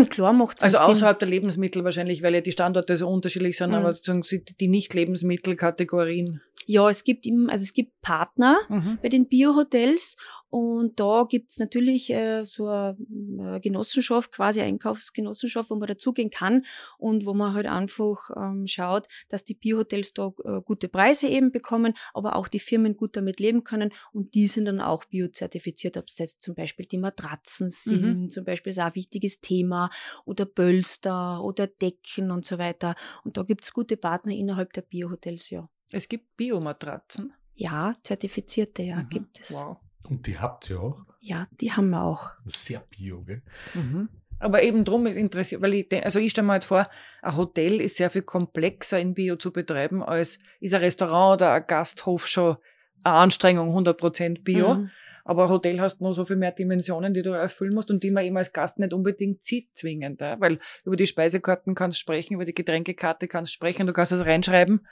Klar 0.09 0.33
macht 0.33 0.57
es 0.57 0.63
Also 0.63 0.77
Sinn. 0.77 0.87
außerhalb 0.87 1.19
der 1.19 1.27
Lebensmittel 1.27 1.83
wahrscheinlich, 1.83 2.23
weil 2.23 2.33
ja 2.33 2.41
die 2.41 2.51
Standorte 2.51 2.95
so 2.95 3.07
unterschiedlich 3.09 3.57
sind, 3.57 3.69
Mhm. 3.71 3.75
aber 3.75 3.93
die 3.93 4.67
Nicht-Lebensmittelkategorien. 4.67 6.41
Ja, 6.71 6.88
es 6.88 7.03
gibt 7.03 7.25
im, 7.25 7.49
also 7.49 7.63
es 7.63 7.73
gibt 7.73 7.99
Partner 8.03 8.60
Mhm. 8.69 8.99
bei 9.01 9.10
den 9.10 9.27
Biohotels 9.27 10.17
und 10.51 10.99
da 10.99 11.25
gibt's 11.27 11.58
natürlich 11.58 12.12
äh, 12.12 12.43
so 12.45 12.67
eine, 12.67 12.95
eine 13.10 13.60
Genossenschaft, 13.60 14.32
quasi 14.32 14.62
Einkaufsgenossenschaft, 14.62 15.71
wo 15.71 15.75
man 15.77 15.88
dazugehen 15.88 16.29
kann 16.29 16.65
und 16.99 17.25
wo 17.25 17.34
man 17.34 17.55
halt 17.55 17.65
einfach 17.65 18.29
ähm, 18.38 18.67
schaut, 18.67 19.08
dass 19.29 19.43
die 19.43 19.55
Biohotels 19.55 20.13
da 20.13 20.32
äh, 20.43 20.62
gute 20.62 20.89
Preise 20.89 21.27
eben 21.27 21.51
bekommen, 21.51 21.95
aber 22.13 22.36
auch 22.36 22.47
die 22.47 22.60
Firmen 22.60 22.95
gut 22.95 23.17
damit 23.17 23.39
leben 23.39 23.63
können 23.63 23.91
und 24.13 24.36
die 24.36 24.47
sind 24.47 24.65
dann 24.65 24.79
auch 24.79 25.05
biozertifiziert, 25.05 25.97
ob 25.97 26.05
es 26.08 26.19
jetzt 26.19 26.43
zum 26.43 26.53
Beispiel 26.53 26.86
die 26.86 26.99
Matratzen 26.99 27.69
sind, 27.69 28.32
zum 28.32 28.45
Beispiel 28.45 28.69
ist 28.69 28.79
auch 28.79 28.86
ein 28.86 28.95
wichtiges 28.95 29.39
Thema 29.41 29.89
oder 30.23 30.45
Pölster 30.45 31.43
oder 31.43 31.65
Decken 31.65 32.29
und 32.29 32.45
so 32.45 32.60
weiter 32.60 32.93
und 33.23 33.38
da 33.38 33.41
gibt's 33.41 33.73
gute 33.73 33.97
Partner 33.97 34.34
innerhalb 34.34 34.71
der 34.73 34.84
Biohotels, 34.84 35.49
ja. 35.49 35.67
Es 35.91 36.08
gibt 36.10 36.38
Biomatratzen. 36.38 37.34
Ja, 37.56 37.93
zertifizierte, 38.04 38.84
ja, 38.84 38.97
Mhm. 38.97 39.10
gibt 39.10 39.39
es. 39.39 39.54
Wow. 39.54 39.78
Und 40.10 40.28
die 40.28 40.38
habt 40.39 40.69
ihr 40.69 40.80
auch. 40.80 41.06
Ja, 41.19 41.47
die 41.60 41.71
haben 41.73 41.89
wir 41.89 42.04
auch. 42.04 42.32
Sehr 42.47 42.80
bio, 42.89 43.21
gell? 43.23 43.41
Mhm. 43.73 44.10
Aber 44.41 44.63
eben 44.63 44.86
drum 44.86 45.06
ist 45.06 45.17
interessiert, 45.17 45.62
weil 45.62 45.73
ich, 45.73 45.89
denk- 45.89 46.06
also 46.06 46.17
ich 46.19 46.32
stelle 46.32 46.47
mir 46.47 46.54
halt 46.54 46.63
vor, 46.63 46.88
ein 47.21 47.36
Hotel 47.36 47.82
ist 47.82 47.97
sehr 47.97 48.10
viel 48.10 48.21
komplexer 48.21 48.97
in 48.97 49.13
Bio 49.13 49.36
zu 49.36 49.52
betreiben, 49.52 50.02
als 50.02 50.39
ist 50.62 50.73
ein 50.73 50.80
Restaurant 50.80 51.41
oder 51.41 51.52
ein 51.52 51.67
Gasthof 51.67 52.25
schon 52.28 52.56
eine 53.04 53.15
Anstrengung, 53.15 53.71
100% 53.75 54.43
Bio. 54.45 54.75
Mhm. 54.75 54.91
Aber 55.25 55.43
ein 55.43 55.49
Hotel 55.49 55.82
hast 55.82 55.99
noch 55.99 56.13
so 56.13 56.23
viel 56.23 56.38
mehr 56.38 56.54
Dimensionen, 56.54 57.13
die 57.13 57.21
du 57.21 57.32
erfüllen 57.32 57.73
musst 57.73 57.91
und 57.91 58.02
die 58.04 58.10
man 58.12 58.23
eben 58.23 58.38
als 58.38 58.54
Gast 58.54 58.80
nicht 58.80 58.93
unbedingt 58.93 59.43
zieht, 59.43 59.75
zwingend. 59.75 60.21
Ja? 60.21 60.39
Weil 60.39 60.60
über 60.86 60.95
die 60.95 61.06
Speisekarten 61.06 61.75
kannst 61.75 61.97
du 61.97 61.99
sprechen, 61.99 62.36
über 62.36 62.45
die 62.45 62.54
Getränkekarte 62.56 63.28
kannst 63.28 63.52
du 63.52 63.54
sprechen, 63.56 63.86
du 63.88 63.93
kannst 63.93 64.13
es 64.13 64.25
reinschreiben. 64.25 64.88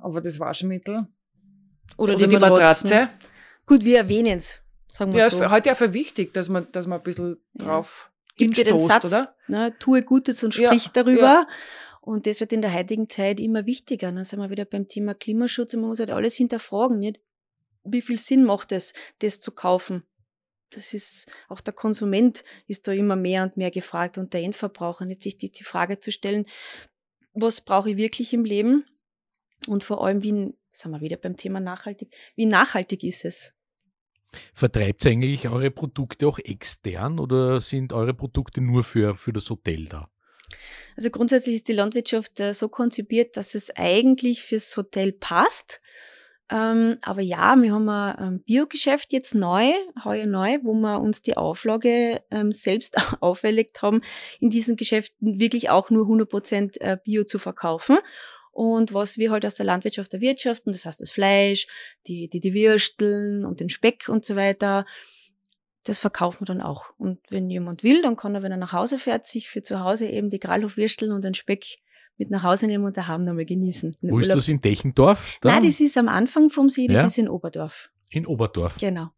Aber 0.00 0.20
das 0.20 0.38
Waschmittel 0.38 1.06
oder, 1.96 2.14
oder 2.14 2.26
die, 2.26 2.28
die 2.28 2.38
Matratze. 2.38 3.08
Gut, 3.66 3.84
wir 3.84 3.98
erwähnen 3.98 4.38
es, 4.38 4.60
sagen 4.92 5.12
wir 5.12 5.20
ja, 5.20 5.30
so. 5.30 5.40
Ja, 5.40 5.50
heute 5.50 5.70
einfach 5.70 5.92
wichtig, 5.92 6.34
dass 6.34 6.48
man, 6.48 6.66
dass 6.72 6.86
man 6.86 7.00
ein 7.00 7.04
bisschen 7.04 7.38
drauf 7.54 8.10
ja. 8.10 8.14
Gib 8.36 8.54
dir 8.54 8.64
den 8.64 8.78
Satz, 8.78 9.04
oder? 9.04 9.34
Ne, 9.46 9.76
tue 9.78 10.02
Gutes 10.02 10.42
und 10.42 10.52
sprich 10.52 10.86
ja, 10.86 10.90
darüber. 10.92 11.22
Ja. 11.22 11.48
Und 12.00 12.26
das 12.26 12.40
wird 12.40 12.52
in 12.52 12.62
der 12.62 12.74
heutigen 12.74 13.08
Zeit 13.08 13.40
immer 13.40 13.64
wichtiger. 13.64 14.12
Dann 14.12 14.24
sind 14.24 14.40
wir 14.40 14.50
wieder 14.50 14.64
beim 14.64 14.88
Thema 14.88 15.14
Klimaschutz 15.14 15.72
und 15.74 15.80
man 15.80 15.90
muss 15.90 16.00
halt 16.00 16.10
alles 16.10 16.34
hinterfragen. 16.34 16.98
Nicht? 16.98 17.20
Wie 17.84 18.02
viel 18.02 18.18
Sinn 18.18 18.44
macht 18.44 18.72
es, 18.72 18.92
das 19.20 19.40
zu 19.40 19.52
kaufen? 19.52 20.02
Das 20.70 20.92
ist, 20.92 21.30
auch 21.48 21.60
der 21.60 21.72
Konsument 21.72 22.42
ist 22.66 22.88
da 22.88 22.92
immer 22.92 23.16
mehr 23.16 23.44
und 23.44 23.56
mehr 23.56 23.70
gefragt 23.70 24.18
und 24.18 24.34
der 24.34 24.42
Endverbraucher, 24.42 25.04
nicht 25.04 25.22
sich 25.22 25.38
die, 25.38 25.52
die 25.52 25.64
Frage 25.64 26.00
zu 26.00 26.10
stellen, 26.10 26.46
was 27.32 27.60
brauche 27.60 27.90
ich 27.90 27.96
wirklich 27.96 28.34
im 28.34 28.44
Leben? 28.44 28.84
Und 29.66 29.84
vor 29.84 30.04
allem, 30.04 30.22
wie, 30.22 30.54
sind 30.70 30.90
wir 30.90 31.00
wieder 31.00 31.16
beim 31.16 31.36
Thema 31.36 31.60
nachhaltig, 31.60 32.12
wie 32.36 32.46
nachhaltig 32.46 33.02
ist 33.04 33.24
es? 33.24 33.54
Vertreibt 34.52 35.04
ihr 35.04 35.12
eigentlich 35.12 35.48
eure 35.48 35.70
Produkte 35.70 36.26
auch 36.26 36.38
extern 36.38 37.18
oder 37.18 37.60
sind 37.60 37.92
eure 37.92 38.14
Produkte 38.14 38.60
nur 38.60 38.82
für, 38.82 39.16
für 39.16 39.32
das 39.32 39.48
Hotel 39.48 39.86
da? 39.86 40.10
Also 40.96 41.10
grundsätzlich 41.10 41.56
ist 41.56 41.68
die 41.68 41.72
Landwirtschaft 41.72 42.38
äh, 42.40 42.52
so 42.52 42.68
konzipiert, 42.68 43.36
dass 43.36 43.54
es 43.54 43.74
eigentlich 43.76 44.42
fürs 44.42 44.76
Hotel 44.76 45.12
passt. 45.12 45.80
Ähm, 46.50 46.98
aber 47.02 47.22
ja, 47.22 47.56
wir 47.56 47.72
haben 47.72 47.88
ein 47.88 48.42
Biogeschäft 48.44 49.12
jetzt 49.12 49.34
neu, 49.34 49.72
heuer 50.04 50.26
neu, 50.26 50.58
wo 50.62 50.74
wir 50.74 51.00
uns 51.00 51.22
die 51.22 51.36
Auflage 51.36 52.22
ähm, 52.30 52.52
selbst 52.52 52.96
auferlegt 53.20 53.80
haben, 53.82 54.02
in 54.40 54.50
diesen 54.50 54.76
Geschäften 54.76 55.40
wirklich 55.40 55.70
auch 55.70 55.90
nur 55.90 56.06
100% 56.06 56.80
äh, 56.80 56.98
Bio 57.02 57.24
zu 57.24 57.38
verkaufen. 57.38 57.98
Und 58.54 58.94
was 58.94 59.18
wir 59.18 59.32
halt 59.32 59.44
aus 59.44 59.56
der 59.56 59.66
Landwirtschaft 59.66 60.14
erwirtschaften, 60.14 60.72
das 60.72 60.86
heißt 60.86 61.00
das 61.00 61.10
Fleisch, 61.10 61.66
die, 62.06 62.28
die, 62.28 62.38
die 62.38 62.54
Würsteln 62.54 63.44
und 63.44 63.58
den 63.58 63.68
Speck 63.68 64.08
und 64.08 64.24
so 64.24 64.36
weiter, 64.36 64.86
das 65.82 65.98
verkaufen 65.98 66.42
wir 66.42 66.46
dann 66.46 66.60
auch. 66.60 66.90
Und 66.96 67.18
wenn 67.30 67.50
jemand 67.50 67.82
will, 67.82 68.00
dann 68.00 68.16
kann 68.16 68.32
er, 68.32 68.44
wenn 68.44 68.52
er 68.52 68.56
nach 68.56 68.72
Hause 68.72 68.98
fährt, 68.98 69.26
sich 69.26 69.48
für 69.48 69.60
zu 69.60 69.80
Hause 69.80 70.06
eben 70.06 70.30
die 70.30 70.38
Gralhofwürsteln 70.38 71.10
und 71.10 71.24
den 71.24 71.34
Speck 71.34 71.78
mit 72.16 72.30
nach 72.30 72.44
Hause 72.44 72.68
nehmen 72.68 72.84
und 72.84 72.96
daheim 72.96 73.24
nochmal 73.24 73.44
genießen. 73.44 73.96
Wo 74.02 74.20
ist 74.20 74.32
das 74.32 74.46
in 74.46 74.60
Dechendorf? 74.60 75.38
Da? 75.40 75.50
Nein, 75.50 75.64
das 75.64 75.80
ist 75.80 75.98
am 75.98 76.08
Anfang 76.08 76.48
vom 76.48 76.68
See, 76.68 76.86
das 76.86 76.98
ja? 76.98 77.06
ist 77.06 77.18
in 77.18 77.28
Oberdorf. 77.28 77.90
In 78.10 78.24
Oberdorf? 78.24 78.76
Genau. 78.78 79.08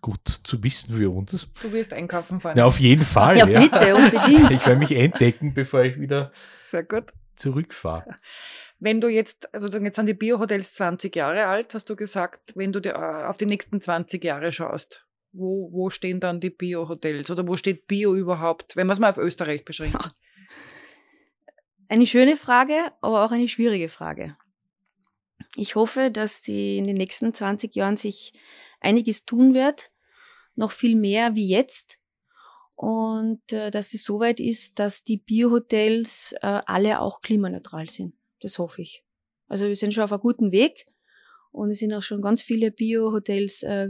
Gut 0.00 0.40
zu 0.42 0.62
wissen 0.64 0.96
für 0.96 1.14
uns. 1.14 1.48
Du 1.62 1.72
wirst 1.72 1.92
einkaufen 1.92 2.40
fahren. 2.40 2.58
Ja, 2.58 2.64
auf 2.64 2.80
jeden 2.80 3.04
Fall. 3.04 3.38
ja, 3.38 3.46
ja. 3.46 3.60
bitte, 3.60 3.94
unbedingt. 3.94 4.50
Ich 4.50 4.66
werde 4.66 4.80
mich 4.80 4.90
entdecken, 4.90 5.54
bevor 5.54 5.84
ich 5.84 6.00
wieder 6.00 6.32
Sehr 6.64 6.82
gut. 6.82 7.12
Zurückfahre. 7.36 8.16
Wenn 8.78 9.00
du 9.00 9.08
jetzt, 9.08 9.52
also 9.54 9.68
jetzt 9.78 9.96
sind 9.96 10.06
die 10.06 10.14
Biohotels 10.14 10.74
20 10.74 11.14
Jahre 11.14 11.46
alt, 11.46 11.74
hast 11.74 11.88
du 11.88 11.96
gesagt, 11.96 12.52
wenn 12.54 12.72
du 12.72 12.80
dir 12.80 12.94
äh, 12.94 13.24
auf 13.24 13.36
die 13.36 13.46
nächsten 13.46 13.80
20 13.80 14.22
Jahre 14.22 14.52
schaust, 14.52 15.06
wo, 15.34 15.70
wo 15.72 15.90
stehen 15.90 16.20
dann 16.20 16.40
die 16.40 16.50
Bio-Hotels 16.50 17.30
oder 17.30 17.46
wo 17.46 17.56
steht 17.56 17.86
Bio 17.86 18.14
überhaupt, 18.14 18.76
wenn 18.76 18.86
man 18.86 18.94
es 18.94 19.00
mal 19.00 19.10
auf 19.10 19.18
Österreich 19.18 19.64
beschränkt? 19.64 20.14
Eine 21.88 22.06
schöne 22.06 22.36
Frage, 22.36 22.92
aber 23.00 23.24
auch 23.24 23.32
eine 23.32 23.48
schwierige 23.48 23.88
Frage. 23.88 24.36
Ich 25.56 25.74
hoffe, 25.74 26.10
dass 26.10 26.40
die 26.40 26.78
in 26.78 26.84
den 26.84 26.96
nächsten 26.96 27.34
20 27.34 27.74
Jahren 27.74 27.96
sich 27.96 28.32
einiges 28.80 29.24
tun 29.24 29.54
wird, 29.54 29.90
noch 30.54 30.70
viel 30.70 30.96
mehr 30.96 31.34
wie 31.34 31.48
jetzt. 31.48 31.98
Und 32.74 33.52
äh, 33.52 33.70
dass 33.70 33.94
es 33.94 34.04
soweit 34.04 34.40
ist, 34.40 34.78
dass 34.78 35.04
die 35.04 35.18
Biohotels 35.18 36.34
äh, 36.40 36.60
alle 36.66 37.00
auch 37.00 37.20
klimaneutral 37.20 37.88
sind. 37.88 38.14
Das 38.40 38.58
hoffe 38.58 38.82
ich. 38.82 39.04
Also 39.46 39.66
wir 39.66 39.76
sind 39.76 39.94
schon 39.94 40.02
auf 40.04 40.12
einem 40.12 40.20
guten 40.20 40.52
Weg 40.52 40.86
und 41.52 41.70
es 41.70 41.78
sind 41.78 41.92
auch 41.92 42.02
schon 42.02 42.20
ganz 42.20 42.42
viele 42.42 42.70
Biohotels 42.70 43.62
äh, 43.62 43.88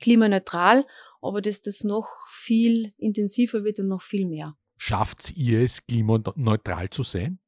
klimaneutral, 0.00 0.84
aber 1.22 1.40
dass 1.40 1.60
das 1.60 1.82
noch 1.82 2.08
viel 2.28 2.92
intensiver 2.98 3.64
wird 3.64 3.80
und 3.80 3.88
noch 3.88 4.02
viel 4.02 4.26
mehr. 4.26 4.56
Schafft 4.76 5.34
ihr 5.36 5.62
es, 5.62 5.86
klimaneutral 5.86 6.90
zu 6.90 7.02
sein? 7.02 7.38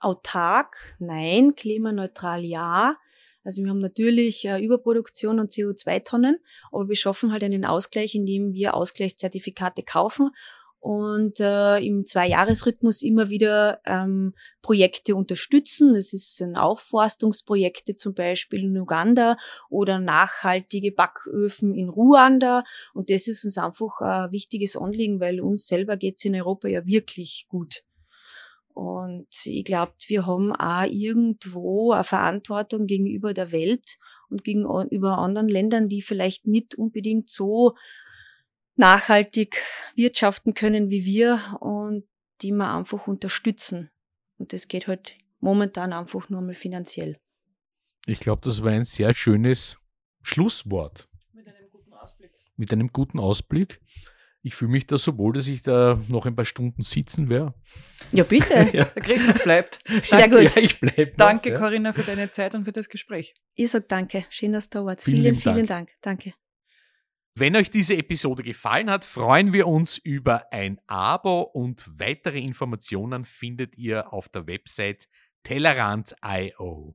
Autark, 0.00 0.96
nein, 0.98 1.54
klimaneutral 1.54 2.44
ja. 2.44 2.96
Also 3.46 3.62
wir 3.62 3.70
haben 3.70 3.78
natürlich 3.78 4.44
äh, 4.44 4.58
Überproduktion 4.58 5.38
und 5.38 5.52
CO2-Tonnen, 5.52 6.38
aber 6.72 6.88
wir 6.88 6.96
schaffen 6.96 7.30
halt 7.30 7.44
einen 7.44 7.64
Ausgleich, 7.64 8.16
indem 8.16 8.52
wir 8.54 8.74
Ausgleichszertifikate 8.74 9.84
kaufen 9.84 10.30
und 10.80 11.38
äh, 11.38 11.78
im 11.78 12.04
Zwei-Jahres-Rhythmus 12.04 13.02
immer 13.02 13.30
wieder 13.30 13.80
ähm, 13.86 14.34
Projekte 14.62 15.14
unterstützen. 15.14 15.94
Das 15.94 16.10
sind 16.10 16.56
Aufforstungsprojekte 16.56 17.94
zum 17.94 18.14
Beispiel 18.14 18.64
in 18.64 18.76
Uganda 18.76 19.36
oder 19.70 20.00
nachhaltige 20.00 20.90
Backöfen 20.90 21.72
in 21.72 21.88
Ruanda. 21.88 22.64
Und 22.94 23.10
das 23.10 23.28
ist 23.28 23.44
uns 23.44 23.58
einfach 23.58 24.00
ein 24.00 24.32
wichtiges 24.32 24.76
Anliegen, 24.76 25.20
weil 25.20 25.40
uns 25.40 25.68
selber 25.68 25.96
geht's 25.96 26.24
in 26.24 26.34
Europa 26.34 26.66
ja 26.66 26.84
wirklich 26.84 27.46
gut. 27.48 27.84
Und 28.76 29.28
ich 29.46 29.64
glaube, 29.64 29.94
wir 30.06 30.26
haben 30.26 30.52
auch 30.52 30.84
irgendwo 30.84 31.92
eine 31.92 32.04
Verantwortung 32.04 32.86
gegenüber 32.86 33.32
der 33.32 33.50
Welt 33.50 33.96
und 34.28 34.44
gegenüber 34.44 35.16
anderen 35.16 35.48
Ländern, 35.48 35.88
die 35.88 36.02
vielleicht 36.02 36.46
nicht 36.46 36.74
unbedingt 36.74 37.30
so 37.30 37.74
nachhaltig 38.74 39.62
wirtschaften 39.94 40.52
können 40.52 40.90
wie 40.90 41.06
wir 41.06 41.56
und 41.60 42.04
die 42.42 42.52
wir 42.52 42.70
einfach 42.70 43.06
unterstützen. 43.06 43.90
Und 44.36 44.52
das 44.52 44.68
geht 44.68 44.88
halt 44.88 45.16
momentan 45.40 45.94
einfach 45.94 46.28
nur 46.28 46.42
mal 46.42 46.54
finanziell. 46.54 47.16
Ich 48.06 48.20
glaube, 48.20 48.42
das 48.44 48.62
war 48.62 48.72
ein 48.72 48.84
sehr 48.84 49.14
schönes 49.14 49.78
Schlusswort. 50.20 51.08
Mit 51.32 51.48
einem 51.48 51.70
guten 51.70 51.94
Ausblick. 51.94 52.30
Mit 52.56 52.72
einem 52.74 52.92
guten 52.92 53.20
Ausblick. 53.20 53.80
Ich 54.46 54.54
fühle 54.54 54.70
mich 54.70 54.86
da 54.86 54.96
so 54.96 55.18
wohl, 55.18 55.32
dass 55.32 55.48
ich 55.48 55.62
da 55.62 55.98
noch 56.06 56.24
ein 56.24 56.36
paar 56.36 56.44
Stunden 56.44 56.82
sitzen 56.82 57.28
werde. 57.28 57.52
Ja, 58.12 58.22
bitte. 58.22 58.54
ja. 58.72 58.84
Der 58.84 59.02
Christoph 59.02 59.42
bleibt. 59.42 59.80
Sehr 60.04 60.28
gut. 60.28 60.54
Ja, 60.54 60.62
ich 60.62 60.78
bleib 60.78 61.16
danke, 61.16 61.50
noch, 61.50 61.58
Corinna, 61.58 61.92
für 61.92 62.04
deine 62.04 62.30
Zeit 62.30 62.54
und 62.54 62.64
für 62.64 62.70
das 62.70 62.88
Gespräch. 62.88 63.34
Ich 63.56 63.72
sage 63.72 63.86
danke. 63.88 64.24
Schön, 64.30 64.52
dass 64.52 64.68
du 64.68 64.78
da 64.78 64.84
warst. 64.84 65.04
Vielen, 65.04 65.34
vielen, 65.34 65.36
vielen 65.36 65.66
Dank. 65.66 65.88
Dank. 66.00 66.22
Danke. 66.22 66.34
Wenn 67.34 67.56
euch 67.56 67.70
diese 67.70 67.96
Episode 67.96 68.44
gefallen 68.44 68.88
hat, 68.88 69.04
freuen 69.04 69.52
wir 69.52 69.66
uns 69.66 69.98
über 69.98 70.52
ein 70.52 70.80
Abo 70.86 71.40
und 71.40 71.90
weitere 71.98 72.38
Informationen 72.38 73.24
findet 73.24 73.76
ihr 73.76 74.12
auf 74.12 74.28
der 74.28 74.46
Website 74.46 75.08
tellerant.io. 75.42 76.94